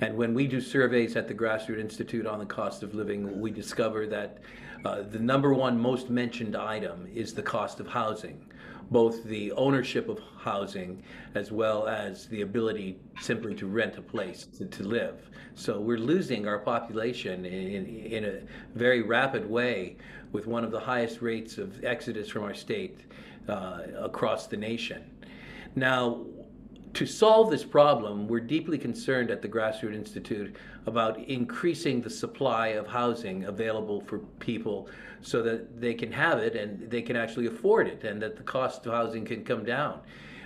And 0.00 0.16
when 0.16 0.34
we 0.34 0.46
do 0.46 0.60
surveys 0.60 1.16
at 1.16 1.26
the 1.26 1.34
Grassroot 1.34 1.80
Institute 1.80 2.26
on 2.26 2.38
the 2.38 2.46
cost 2.46 2.82
of 2.82 2.94
living, 2.94 3.40
we 3.40 3.50
discover 3.50 4.06
that 4.08 4.38
uh, 4.84 5.02
the 5.02 5.18
number 5.18 5.54
one 5.54 5.80
most 5.80 6.10
mentioned 6.10 6.54
item 6.54 7.08
is 7.12 7.32
the 7.32 7.42
cost 7.42 7.80
of 7.80 7.88
housing, 7.88 8.44
both 8.90 9.24
the 9.24 9.50
ownership 9.52 10.08
of 10.08 10.20
housing 10.38 11.02
as 11.34 11.50
well 11.50 11.88
as 11.88 12.26
the 12.28 12.42
ability 12.42 12.98
simply 13.20 13.54
to 13.54 13.66
rent 13.66 13.96
a 13.96 14.02
place 14.02 14.46
to, 14.58 14.66
to 14.66 14.82
live. 14.82 15.30
So 15.54 15.80
we're 15.80 15.98
losing 15.98 16.46
our 16.46 16.58
population 16.58 17.46
in, 17.46 17.86
in 17.86 18.24
a 18.26 18.40
very 18.74 19.00
rapid 19.00 19.48
way 19.48 19.96
with 20.36 20.46
one 20.46 20.64
of 20.64 20.70
the 20.70 20.78
highest 20.78 21.22
rates 21.22 21.56
of 21.56 21.82
exodus 21.82 22.28
from 22.28 22.42
our 22.42 22.52
state 22.52 23.00
uh, 23.48 23.80
across 23.98 24.46
the 24.46 24.56
nation. 24.56 25.02
Now, 25.74 26.26
to 26.92 27.06
solve 27.06 27.50
this 27.50 27.64
problem, 27.64 28.28
we're 28.28 28.40
deeply 28.40 28.76
concerned 28.76 29.30
at 29.30 29.40
the 29.40 29.48
Grassroot 29.48 29.94
Institute 29.94 30.54
about 30.84 31.18
increasing 31.20 32.02
the 32.02 32.10
supply 32.10 32.68
of 32.80 32.86
housing 32.86 33.44
available 33.44 34.02
for 34.02 34.18
people 34.38 34.90
so 35.22 35.42
that 35.42 35.80
they 35.80 35.94
can 35.94 36.12
have 36.12 36.38
it 36.38 36.54
and 36.54 36.90
they 36.90 37.00
can 37.00 37.16
actually 37.16 37.46
afford 37.46 37.88
it 37.88 38.04
and 38.04 38.20
that 38.20 38.36
the 38.36 38.42
cost 38.42 38.84
of 38.84 38.92
housing 38.92 39.24
can 39.24 39.42
come 39.42 39.64
down. 39.64 40.00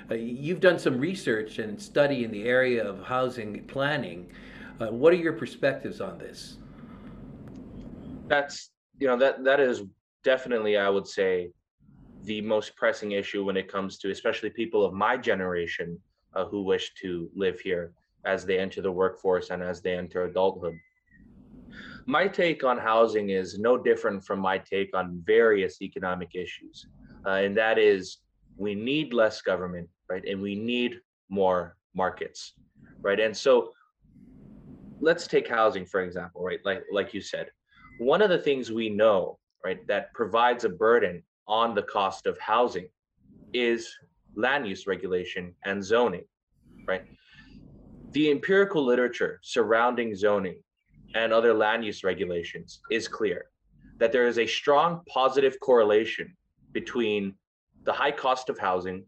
Uh, 0.08 0.14
you've 0.14 0.60
done 0.60 0.78
some 0.78 1.00
research 1.00 1.58
and 1.58 1.82
study 1.82 2.22
in 2.22 2.30
the 2.30 2.44
area 2.44 2.84
of 2.88 3.02
housing 3.02 3.64
planning. 3.64 4.30
Uh, 4.80 4.86
what 4.86 5.12
are 5.12 5.16
your 5.16 5.32
perspectives 5.32 6.00
on 6.00 6.16
this? 6.16 6.58
That's 8.28 8.70
you 9.00 9.06
know 9.06 9.16
that 9.16 9.42
that 9.42 9.58
is 9.58 9.82
definitely 10.22 10.76
I 10.76 10.88
would 10.88 11.08
say 11.08 11.50
the 12.24 12.42
most 12.42 12.76
pressing 12.76 13.12
issue 13.12 13.44
when 13.44 13.56
it 13.56 13.72
comes 13.72 13.98
to 13.98 14.10
especially 14.10 14.50
people 14.50 14.84
of 14.84 14.92
my 14.92 15.16
generation 15.16 15.98
uh, 16.36 16.44
who 16.44 16.62
wish 16.62 16.92
to 17.00 17.30
live 17.34 17.58
here 17.58 17.92
as 18.26 18.44
they 18.44 18.58
enter 18.58 18.82
the 18.82 18.92
workforce 18.92 19.48
and 19.48 19.62
as 19.62 19.80
they 19.80 19.96
enter 19.96 20.24
adulthood. 20.24 20.74
My 22.04 22.28
take 22.28 22.62
on 22.62 22.76
housing 22.76 23.30
is 23.30 23.58
no 23.58 23.78
different 23.78 24.22
from 24.22 24.38
my 24.38 24.58
take 24.58 24.94
on 24.94 25.22
various 25.24 25.80
economic 25.80 26.34
issues, 26.34 26.86
uh, 27.26 27.40
and 27.44 27.56
that 27.56 27.78
is 27.78 28.18
we 28.58 28.74
need 28.74 29.14
less 29.14 29.40
government, 29.40 29.88
right, 30.10 30.24
and 30.26 30.42
we 30.42 30.54
need 30.54 31.00
more 31.30 31.76
markets, 31.94 32.52
right, 33.00 33.20
and 33.20 33.34
so 33.34 33.70
let's 35.00 35.26
take 35.26 35.48
housing 35.48 35.86
for 35.86 36.02
example, 36.02 36.42
right, 36.42 36.60
like 36.64 36.84
like 36.92 37.14
you 37.14 37.22
said 37.22 37.50
one 38.00 38.22
of 38.22 38.30
the 38.30 38.38
things 38.38 38.72
we 38.72 38.88
know, 38.88 39.38
right, 39.62 39.86
that 39.86 40.12
provides 40.14 40.64
a 40.64 40.70
burden 40.70 41.22
on 41.46 41.74
the 41.74 41.82
cost 41.82 42.24
of 42.24 42.38
housing 42.38 42.88
is 43.52 43.94
land 44.34 44.66
use 44.66 44.86
regulation 44.86 45.54
and 45.66 45.84
zoning, 45.84 46.24
right? 46.88 47.04
The 48.12 48.30
empirical 48.30 48.82
literature 48.82 49.38
surrounding 49.42 50.14
zoning 50.16 50.62
and 51.14 51.30
other 51.30 51.52
land 51.52 51.84
use 51.84 52.02
regulations 52.02 52.80
is 52.90 53.06
clear 53.06 53.50
that 53.98 54.12
there 54.12 54.26
is 54.26 54.38
a 54.38 54.46
strong 54.46 55.02
positive 55.06 55.60
correlation 55.60 56.34
between 56.72 57.34
the 57.84 57.92
high 57.92 58.12
cost 58.12 58.48
of 58.48 58.58
housing 58.58 59.04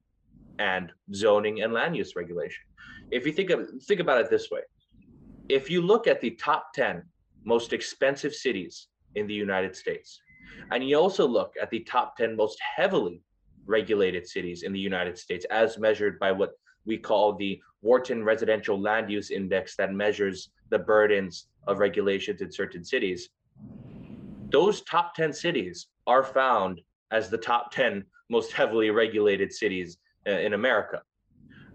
and 0.58 0.92
zoning 1.14 1.62
and 1.62 1.72
land 1.72 1.96
use 1.96 2.14
regulation. 2.14 2.64
If 3.10 3.24
you 3.24 3.32
think 3.32 3.48
of 3.48 3.70
think 3.84 4.00
about 4.00 4.20
it 4.20 4.28
this 4.28 4.50
way, 4.50 4.60
if 5.48 5.70
you 5.70 5.80
look 5.80 6.06
at 6.06 6.20
the 6.20 6.32
top 6.32 6.74
10 6.74 7.02
most 7.44 7.72
expensive 7.72 8.34
cities 8.34 8.88
in 9.14 9.26
the 9.26 9.34
United 9.34 9.76
States. 9.76 10.20
And 10.70 10.86
you 10.86 10.96
also 10.98 11.26
look 11.26 11.54
at 11.60 11.70
the 11.70 11.80
top 11.80 12.16
10 12.16 12.36
most 12.36 12.58
heavily 12.60 13.22
regulated 13.66 14.26
cities 14.26 14.62
in 14.62 14.72
the 14.72 14.80
United 14.80 15.18
States 15.18 15.46
as 15.50 15.78
measured 15.78 16.18
by 16.18 16.32
what 16.32 16.52
we 16.84 16.98
call 16.98 17.34
the 17.34 17.60
Wharton 17.80 18.24
Residential 18.24 18.80
Land 18.80 19.10
Use 19.10 19.30
Index 19.30 19.76
that 19.76 19.92
measures 19.92 20.50
the 20.70 20.78
burdens 20.78 21.48
of 21.66 21.78
regulations 21.78 22.40
in 22.42 22.50
certain 22.50 22.84
cities. 22.84 23.28
Those 24.50 24.82
top 24.82 25.14
10 25.14 25.32
cities 25.32 25.86
are 26.06 26.24
found 26.24 26.80
as 27.10 27.28
the 27.28 27.38
top 27.38 27.72
10 27.72 28.04
most 28.30 28.52
heavily 28.52 28.90
regulated 28.90 29.52
cities 29.52 29.98
uh, 30.26 30.30
in 30.30 30.54
America. 30.54 31.02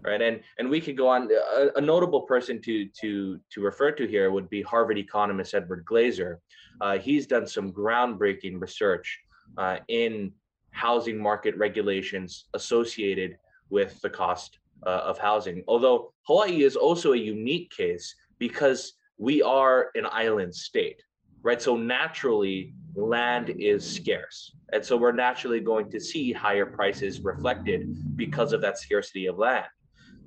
Right. 0.04 0.22
And 0.22 0.40
and 0.58 0.70
we 0.70 0.80
could 0.80 0.96
go 0.96 1.08
on. 1.08 1.28
A, 1.32 1.70
a, 1.76 1.80
notable 1.80 2.22
person 2.22 2.62
to 2.62 2.88
to 3.00 3.40
to 3.50 3.60
refer 3.60 3.90
to 3.92 4.06
here 4.06 4.30
would 4.30 4.48
be 4.48 4.62
Harvard 4.62 4.96
economist 4.96 5.54
Edward 5.54 5.84
Glaeser. 5.84 6.40
Uh, 6.80 6.98
he's 6.98 7.26
done 7.26 7.46
some 7.46 7.72
groundbreaking 7.72 8.60
research 8.60 9.18
uh, 9.56 9.78
in 9.88 10.32
housing 10.70 11.18
market 11.20 11.56
regulations 11.56 12.44
associated 12.54 13.38
with 13.70 14.00
the 14.00 14.10
cost 14.10 14.58
uh, 14.86 14.90
of 15.04 15.18
housing. 15.18 15.64
Although 15.66 16.12
Hawaii 16.22 16.62
is 16.62 16.76
also 16.76 17.12
a 17.12 17.16
unique 17.16 17.70
case 17.70 18.14
because 18.38 18.94
we 19.18 19.42
are 19.42 19.90
an 19.96 20.06
island 20.10 20.54
state, 20.54 21.02
right? 21.42 21.60
So 21.60 21.76
naturally, 21.76 22.74
land 22.94 23.50
is 23.58 23.84
scarce. 23.84 24.54
And 24.72 24.84
so 24.84 24.96
we're 24.96 25.12
naturally 25.12 25.60
going 25.60 25.90
to 25.90 26.00
see 26.00 26.32
higher 26.32 26.66
prices 26.66 27.20
reflected 27.20 28.16
because 28.16 28.52
of 28.52 28.60
that 28.60 28.78
scarcity 28.78 29.26
of 29.26 29.38
land. 29.38 29.66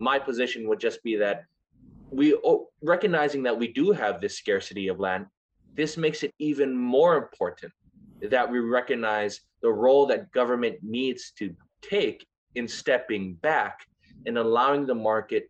My 0.02 0.18
position 0.18 0.68
would 0.68 0.80
just 0.80 1.04
be 1.04 1.16
that 1.18 1.44
we 2.10 2.34
oh, 2.44 2.70
recognizing 2.82 3.44
that 3.44 3.58
we 3.58 3.72
do 3.72 3.92
have 3.92 4.20
this 4.20 4.36
scarcity 4.36 4.88
of 4.88 5.00
land, 5.00 5.28
this 5.76 5.96
makes 5.96 6.24
it 6.24 6.34
even 6.40 6.76
more 6.76 7.16
important 7.18 7.72
that 8.30 8.50
we 8.52 8.60
recognize 8.60 9.42
the 9.62 9.70
role 9.70 10.08
that 10.08 10.32
government 10.32 10.78
needs 10.82 11.32
to 11.38 11.56
take 11.84 12.26
in 12.56 12.68
stepping 12.68 13.36
back 13.36 13.86
and 14.26 14.40
allowing 14.40 14.88
the 14.88 14.96
market 14.96 15.44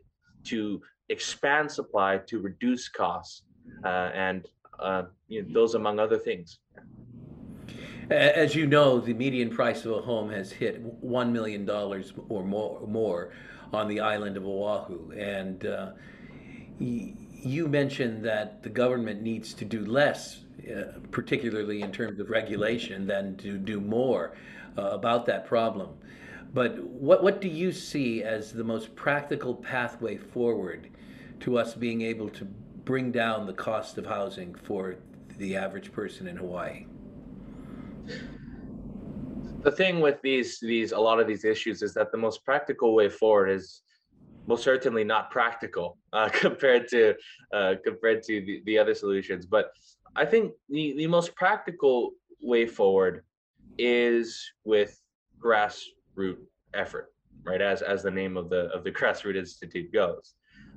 to 0.44 0.82
expand 1.08 1.72
supply 1.72 2.18
to 2.18 2.40
reduce 2.40 2.90
costs 2.90 3.44
uh, 3.86 4.10
and 4.14 4.48
uh, 4.80 5.04
you 5.30 5.44
know, 5.44 5.48
those 5.54 5.76
among 5.76 5.98
other 5.98 6.18
things. 6.18 6.60
As 8.12 8.56
you 8.56 8.68
know, 8.68 9.00
the 9.00 9.14
median 9.14 9.50
price 9.50 9.86
of 9.86 9.94
a 9.94 10.02
home 10.02 10.32
has 10.32 10.52
hit 10.52 10.82
one 10.82 11.32
million 11.32 11.64
dollars 11.64 12.12
or 12.28 12.44
more, 12.44 12.86
more 12.86 13.32
on 13.72 13.88
the 13.88 14.02
island 14.02 14.36
of 14.36 14.46
Oahu, 14.46 15.12
and 15.12 15.66
uh, 15.66 15.92
you 16.78 17.70
mentioned 17.70 18.26
that 18.26 18.64
the 18.64 18.70
government 18.70 19.22
needs 19.22 19.54
to 19.54 19.64
do 19.64 19.86
less, 19.86 20.42
uh, 20.70 21.00
particularly 21.12 21.84
in 21.84 21.94
terms 21.94 22.20
of 22.20 22.30
regulation, 22.30 23.08
than 23.08 23.38
to 23.38 23.58
do 23.58 23.80
more 23.80 24.36
uh, 24.78 24.90
about 24.90 25.26
that 25.28 25.46
problem. 25.46 25.92
But 26.54 26.84
what, 26.84 27.24
what 27.24 27.40
do 27.40 27.48
you 27.48 27.72
see 27.72 28.24
as 28.24 28.52
the 28.52 28.66
most 28.66 28.94
practical 28.94 29.56
pathway 29.56 30.18
forward 30.18 30.90
to 31.40 31.58
us 31.58 31.76
being 31.76 32.02
able 32.02 32.28
to 32.32 32.44
bring 32.44 33.14
down 33.14 33.48
the 33.48 33.54
cost 33.54 33.98
of 33.98 34.06
housing 34.06 34.54
for 34.54 34.98
the 35.38 35.56
average 35.56 35.94
person 35.94 36.28
in 36.28 36.36
Hawaii? 36.36 36.88
The 39.64 39.72
thing 39.72 40.00
with 40.00 40.22
these 40.22 40.60
these 40.60 40.92
a 40.92 40.98
lot 41.00 41.20
of 41.20 41.28
these 41.28 41.46
issues 41.46 41.82
is 41.82 41.94
that 41.94 42.12
the 42.12 42.18
most 42.18 42.44
practical 42.44 42.96
way 42.96 43.10
forward 43.10 43.50
is 43.50 43.82
most 44.48 44.64
certainly 44.64 45.04
not 45.04 45.30
practical 45.30 45.98
uh, 46.14 46.30
compared 46.30 46.88
to 46.90 47.16
uh, 47.54 47.76
compared 47.84 48.24
to 48.24 48.42
the, 48.42 48.62
the 48.66 48.78
other 48.78 48.96
solutions. 48.96 49.46
But 49.46 49.72
I 50.16 50.26
think 50.26 50.54
the, 50.70 50.94
the 50.98 51.08
most 51.08 51.36
practical 51.36 52.12
way 52.42 52.66
forward 52.66 53.24
is 53.78 54.52
with 54.66 55.00
grassroots 55.44 56.38
effort, 56.74 57.14
right? 57.44 57.62
As 57.62 57.82
as 57.82 58.04
the 58.04 58.12
name 58.12 58.38
of 58.38 58.50
the 58.50 58.70
of 58.74 58.84
the 58.84 58.92
grassroots 59.00 59.38
institute 59.38 59.92
goes. 59.94 60.34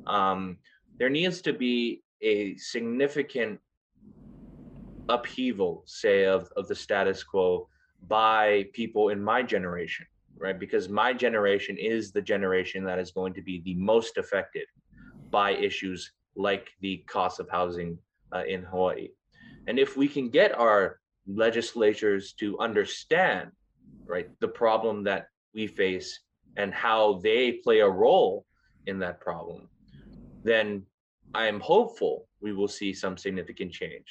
Um, 0.07 0.59
there 0.99 1.11
needs 1.11 1.41
to 1.43 1.53
be 1.53 2.03
a 2.21 2.57
significant 2.57 3.59
upheaval, 5.09 5.83
say, 5.87 6.25
of, 6.25 6.49
of 6.57 6.69
the 6.69 6.75
status 6.75 7.23
quo 7.23 7.69
by 8.07 8.67
people 8.73 9.09
in 9.09 9.23
my 9.23 9.43
generation, 9.43 10.07
right? 10.39 10.59
Because 10.59 10.89
my 10.89 11.13
generation 11.13 11.77
is 11.79 12.13
the 12.13 12.23
generation 12.23 12.85
that 12.85 12.99
is 12.99 13.11
going 13.11 13.35
to 13.35 13.43
be 13.43 13.61
the 13.65 13.75
most 13.75 14.19
affected 14.19 14.67
by 15.31 15.53
issues 15.53 16.13
like 16.37 16.71
the 16.81 16.99
cost 17.07 17.41
of 17.41 17.49
housing 17.49 17.99
uh, 18.35 18.45
in 18.47 18.63
Hawaii. 18.63 19.09
And 19.67 19.79
if 19.79 19.97
we 19.97 20.09
can 20.09 20.29
get 20.29 20.59
our 20.59 21.01
legislatures 21.27 22.33
to 22.35 22.59
understand, 22.59 23.51
right, 24.07 24.29
the 24.41 24.49
problem 24.49 25.05
that 25.05 25.29
we 25.55 25.67
face 25.67 26.21
and 26.57 26.73
how 26.73 27.21
they 27.23 27.53
play 27.53 27.81
a 27.81 27.89
role 27.89 28.45
in 28.87 28.99
that 28.99 29.21
problem, 29.21 29.69
then 30.43 30.83
I 31.35 31.47
am 31.47 31.61
hopeful 31.61 32.29
we 32.41 32.53
will 32.53 32.69
see 32.69 32.93
some 32.93 33.17
significant 33.17 33.73
change. 33.73 34.07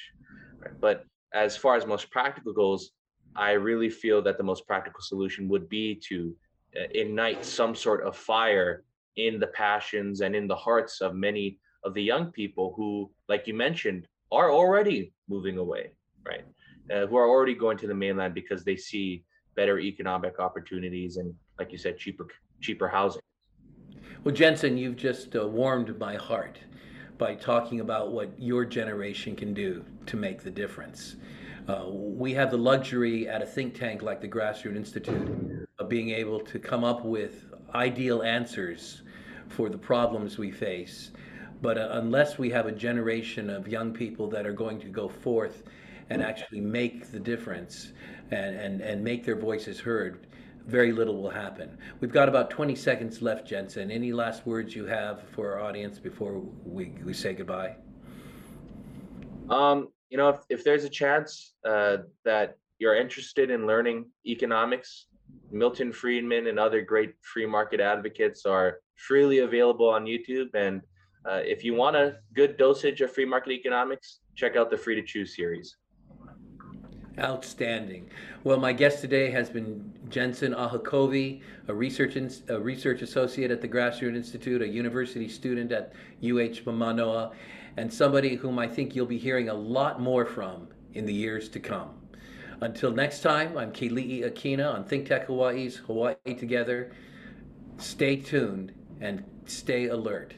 But 0.80 1.04
as 1.32 1.56
far 1.56 1.76
as 1.76 1.86
most 1.86 2.10
practical 2.10 2.52
goals, 2.52 2.90
I 3.36 3.52
really 3.52 3.90
feel 3.90 4.22
that 4.22 4.38
the 4.38 4.44
most 4.44 4.66
practical 4.66 5.00
solution 5.00 5.48
would 5.48 5.68
be 5.68 6.00
to 6.08 6.34
uh, 6.76 6.86
ignite 6.94 7.44
some 7.44 7.74
sort 7.74 8.04
of 8.04 8.16
fire 8.16 8.84
in 9.16 9.40
the 9.40 9.48
passions 9.48 10.20
and 10.20 10.34
in 10.34 10.46
the 10.46 10.56
hearts 10.56 11.00
of 11.00 11.14
many 11.14 11.58
of 11.84 11.94
the 11.94 12.02
young 12.02 12.32
people 12.32 12.72
who, 12.76 13.10
like 13.28 13.46
you 13.46 13.54
mentioned, 13.54 14.06
are 14.32 14.52
already 14.52 15.12
moving 15.28 15.58
away, 15.58 15.92
right? 16.26 16.44
Uh, 16.92 17.06
who 17.06 17.16
are 17.16 17.28
already 17.28 17.54
going 17.54 17.78
to 17.78 17.86
the 17.86 17.94
mainland 17.94 18.34
because 18.34 18.64
they 18.64 18.76
see 18.76 19.24
better 19.56 19.78
economic 19.78 20.38
opportunities 20.38 21.16
and, 21.16 21.32
like 21.58 21.72
you 21.72 21.78
said, 21.78 21.96
cheaper 21.98 22.26
cheaper 22.60 22.88
housing. 22.88 23.20
Well, 24.22 24.34
Jensen, 24.34 24.78
you've 24.78 24.96
just 24.96 25.36
uh, 25.36 25.46
warmed 25.46 25.98
my 25.98 26.16
heart 26.16 26.58
by 27.18 27.34
talking 27.34 27.80
about 27.80 28.12
what 28.12 28.30
your 28.38 28.64
generation 28.64 29.36
can 29.36 29.54
do 29.54 29.84
to 30.06 30.16
make 30.16 30.42
the 30.42 30.50
difference. 30.50 31.16
Uh, 31.68 31.84
we 31.88 32.34
have 32.34 32.50
the 32.50 32.56
luxury 32.56 33.28
at 33.28 33.40
a 33.40 33.46
think 33.46 33.74
tank 33.74 34.02
like 34.02 34.20
the 34.20 34.28
Grassroots 34.28 34.76
Institute 34.76 35.66
of 35.78 35.88
being 35.88 36.10
able 36.10 36.40
to 36.40 36.58
come 36.58 36.84
up 36.84 37.04
with 37.04 37.46
ideal 37.74 38.22
answers 38.22 39.02
for 39.48 39.68
the 39.68 39.78
problems 39.78 40.36
we 40.36 40.50
face. 40.50 41.10
But 41.62 41.78
uh, 41.78 41.88
unless 41.92 42.38
we 42.38 42.50
have 42.50 42.66
a 42.66 42.72
generation 42.72 43.48
of 43.48 43.68
young 43.68 43.92
people 43.92 44.28
that 44.28 44.46
are 44.46 44.52
going 44.52 44.78
to 44.80 44.88
go 44.88 45.08
forth 45.08 45.62
and 46.10 46.22
actually 46.22 46.60
make 46.60 47.10
the 47.10 47.20
difference 47.20 47.92
and, 48.30 48.56
and, 48.56 48.80
and 48.82 49.02
make 49.02 49.24
their 49.24 49.36
voices 49.36 49.80
heard, 49.80 50.26
very 50.66 50.92
little 50.92 51.20
will 51.20 51.30
happen. 51.30 51.76
We've 52.00 52.12
got 52.12 52.28
about 52.28 52.50
20 52.50 52.74
seconds 52.74 53.20
left, 53.20 53.46
Jensen. 53.46 53.90
Any 53.90 54.12
last 54.12 54.46
words 54.46 54.74
you 54.74 54.86
have 54.86 55.22
for 55.32 55.52
our 55.52 55.60
audience 55.60 55.98
before 55.98 56.42
we, 56.64 56.94
we 57.04 57.12
say 57.12 57.34
goodbye? 57.34 57.76
Um, 59.50 59.88
you 60.08 60.16
know, 60.16 60.30
if, 60.30 60.40
if 60.48 60.64
there's 60.64 60.84
a 60.84 60.88
chance 60.88 61.54
uh, 61.68 61.98
that 62.24 62.56
you're 62.78 62.96
interested 62.96 63.50
in 63.50 63.66
learning 63.66 64.06
economics, 64.26 65.06
Milton 65.50 65.92
Friedman 65.92 66.46
and 66.46 66.58
other 66.58 66.80
great 66.80 67.14
free 67.22 67.46
market 67.46 67.80
advocates 67.80 68.46
are 68.46 68.80
freely 68.96 69.40
available 69.40 69.88
on 69.88 70.04
YouTube. 70.04 70.54
And 70.54 70.80
uh, 71.28 71.40
if 71.44 71.62
you 71.64 71.74
want 71.74 71.96
a 71.96 72.16
good 72.34 72.56
dosage 72.56 73.00
of 73.00 73.12
free 73.12 73.24
market 73.24 73.52
economics, 73.52 74.20
check 74.34 74.56
out 74.56 74.70
the 74.70 74.76
Free 74.76 74.94
to 74.94 75.02
Choose 75.02 75.36
series. 75.36 75.76
Outstanding. 77.16 78.10
Well, 78.42 78.58
my 78.58 78.72
guest 78.72 79.00
today 79.00 79.30
has 79.30 79.48
been 79.48 79.92
Jensen 80.08 80.52
Ahakovi, 80.52 81.42
a 81.68 81.74
research, 81.74 82.16
in, 82.16 82.28
a 82.48 82.58
research 82.58 83.02
associate 83.02 83.52
at 83.52 83.60
the 83.60 83.68
Grassroots 83.68 84.16
Institute, 84.16 84.62
a 84.62 84.66
university 84.66 85.28
student 85.28 85.70
at 85.70 85.92
UH 86.24 86.68
Manoa, 86.68 87.30
and 87.76 87.92
somebody 87.92 88.34
whom 88.34 88.58
I 88.58 88.66
think 88.66 88.96
you'll 88.96 89.06
be 89.06 89.18
hearing 89.18 89.48
a 89.48 89.54
lot 89.54 90.00
more 90.00 90.26
from 90.26 90.66
in 90.94 91.06
the 91.06 91.14
years 91.14 91.48
to 91.50 91.60
come. 91.60 91.90
Until 92.60 92.90
next 92.90 93.20
time, 93.20 93.56
I'm 93.56 93.70
Keli'i 93.70 94.24
Akina 94.24 94.74
on 94.74 94.84
Think 94.84 95.06
Tech 95.06 95.28
Hawaii's 95.28 95.76
Hawaii 95.76 96.14
Together. 96.36 96.90
Stay 97.78 98.16
tuned 98.16 98.72
and 99.00 99.22
stay 99.46 99.86
alert. 99.86 100.34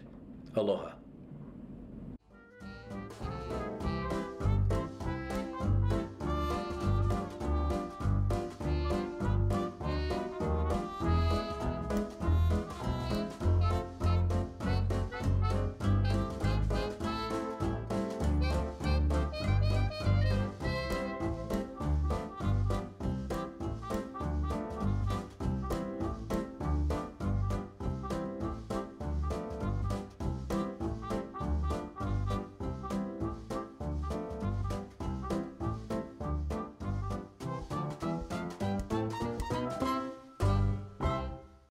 Aloha. 0.54 0.95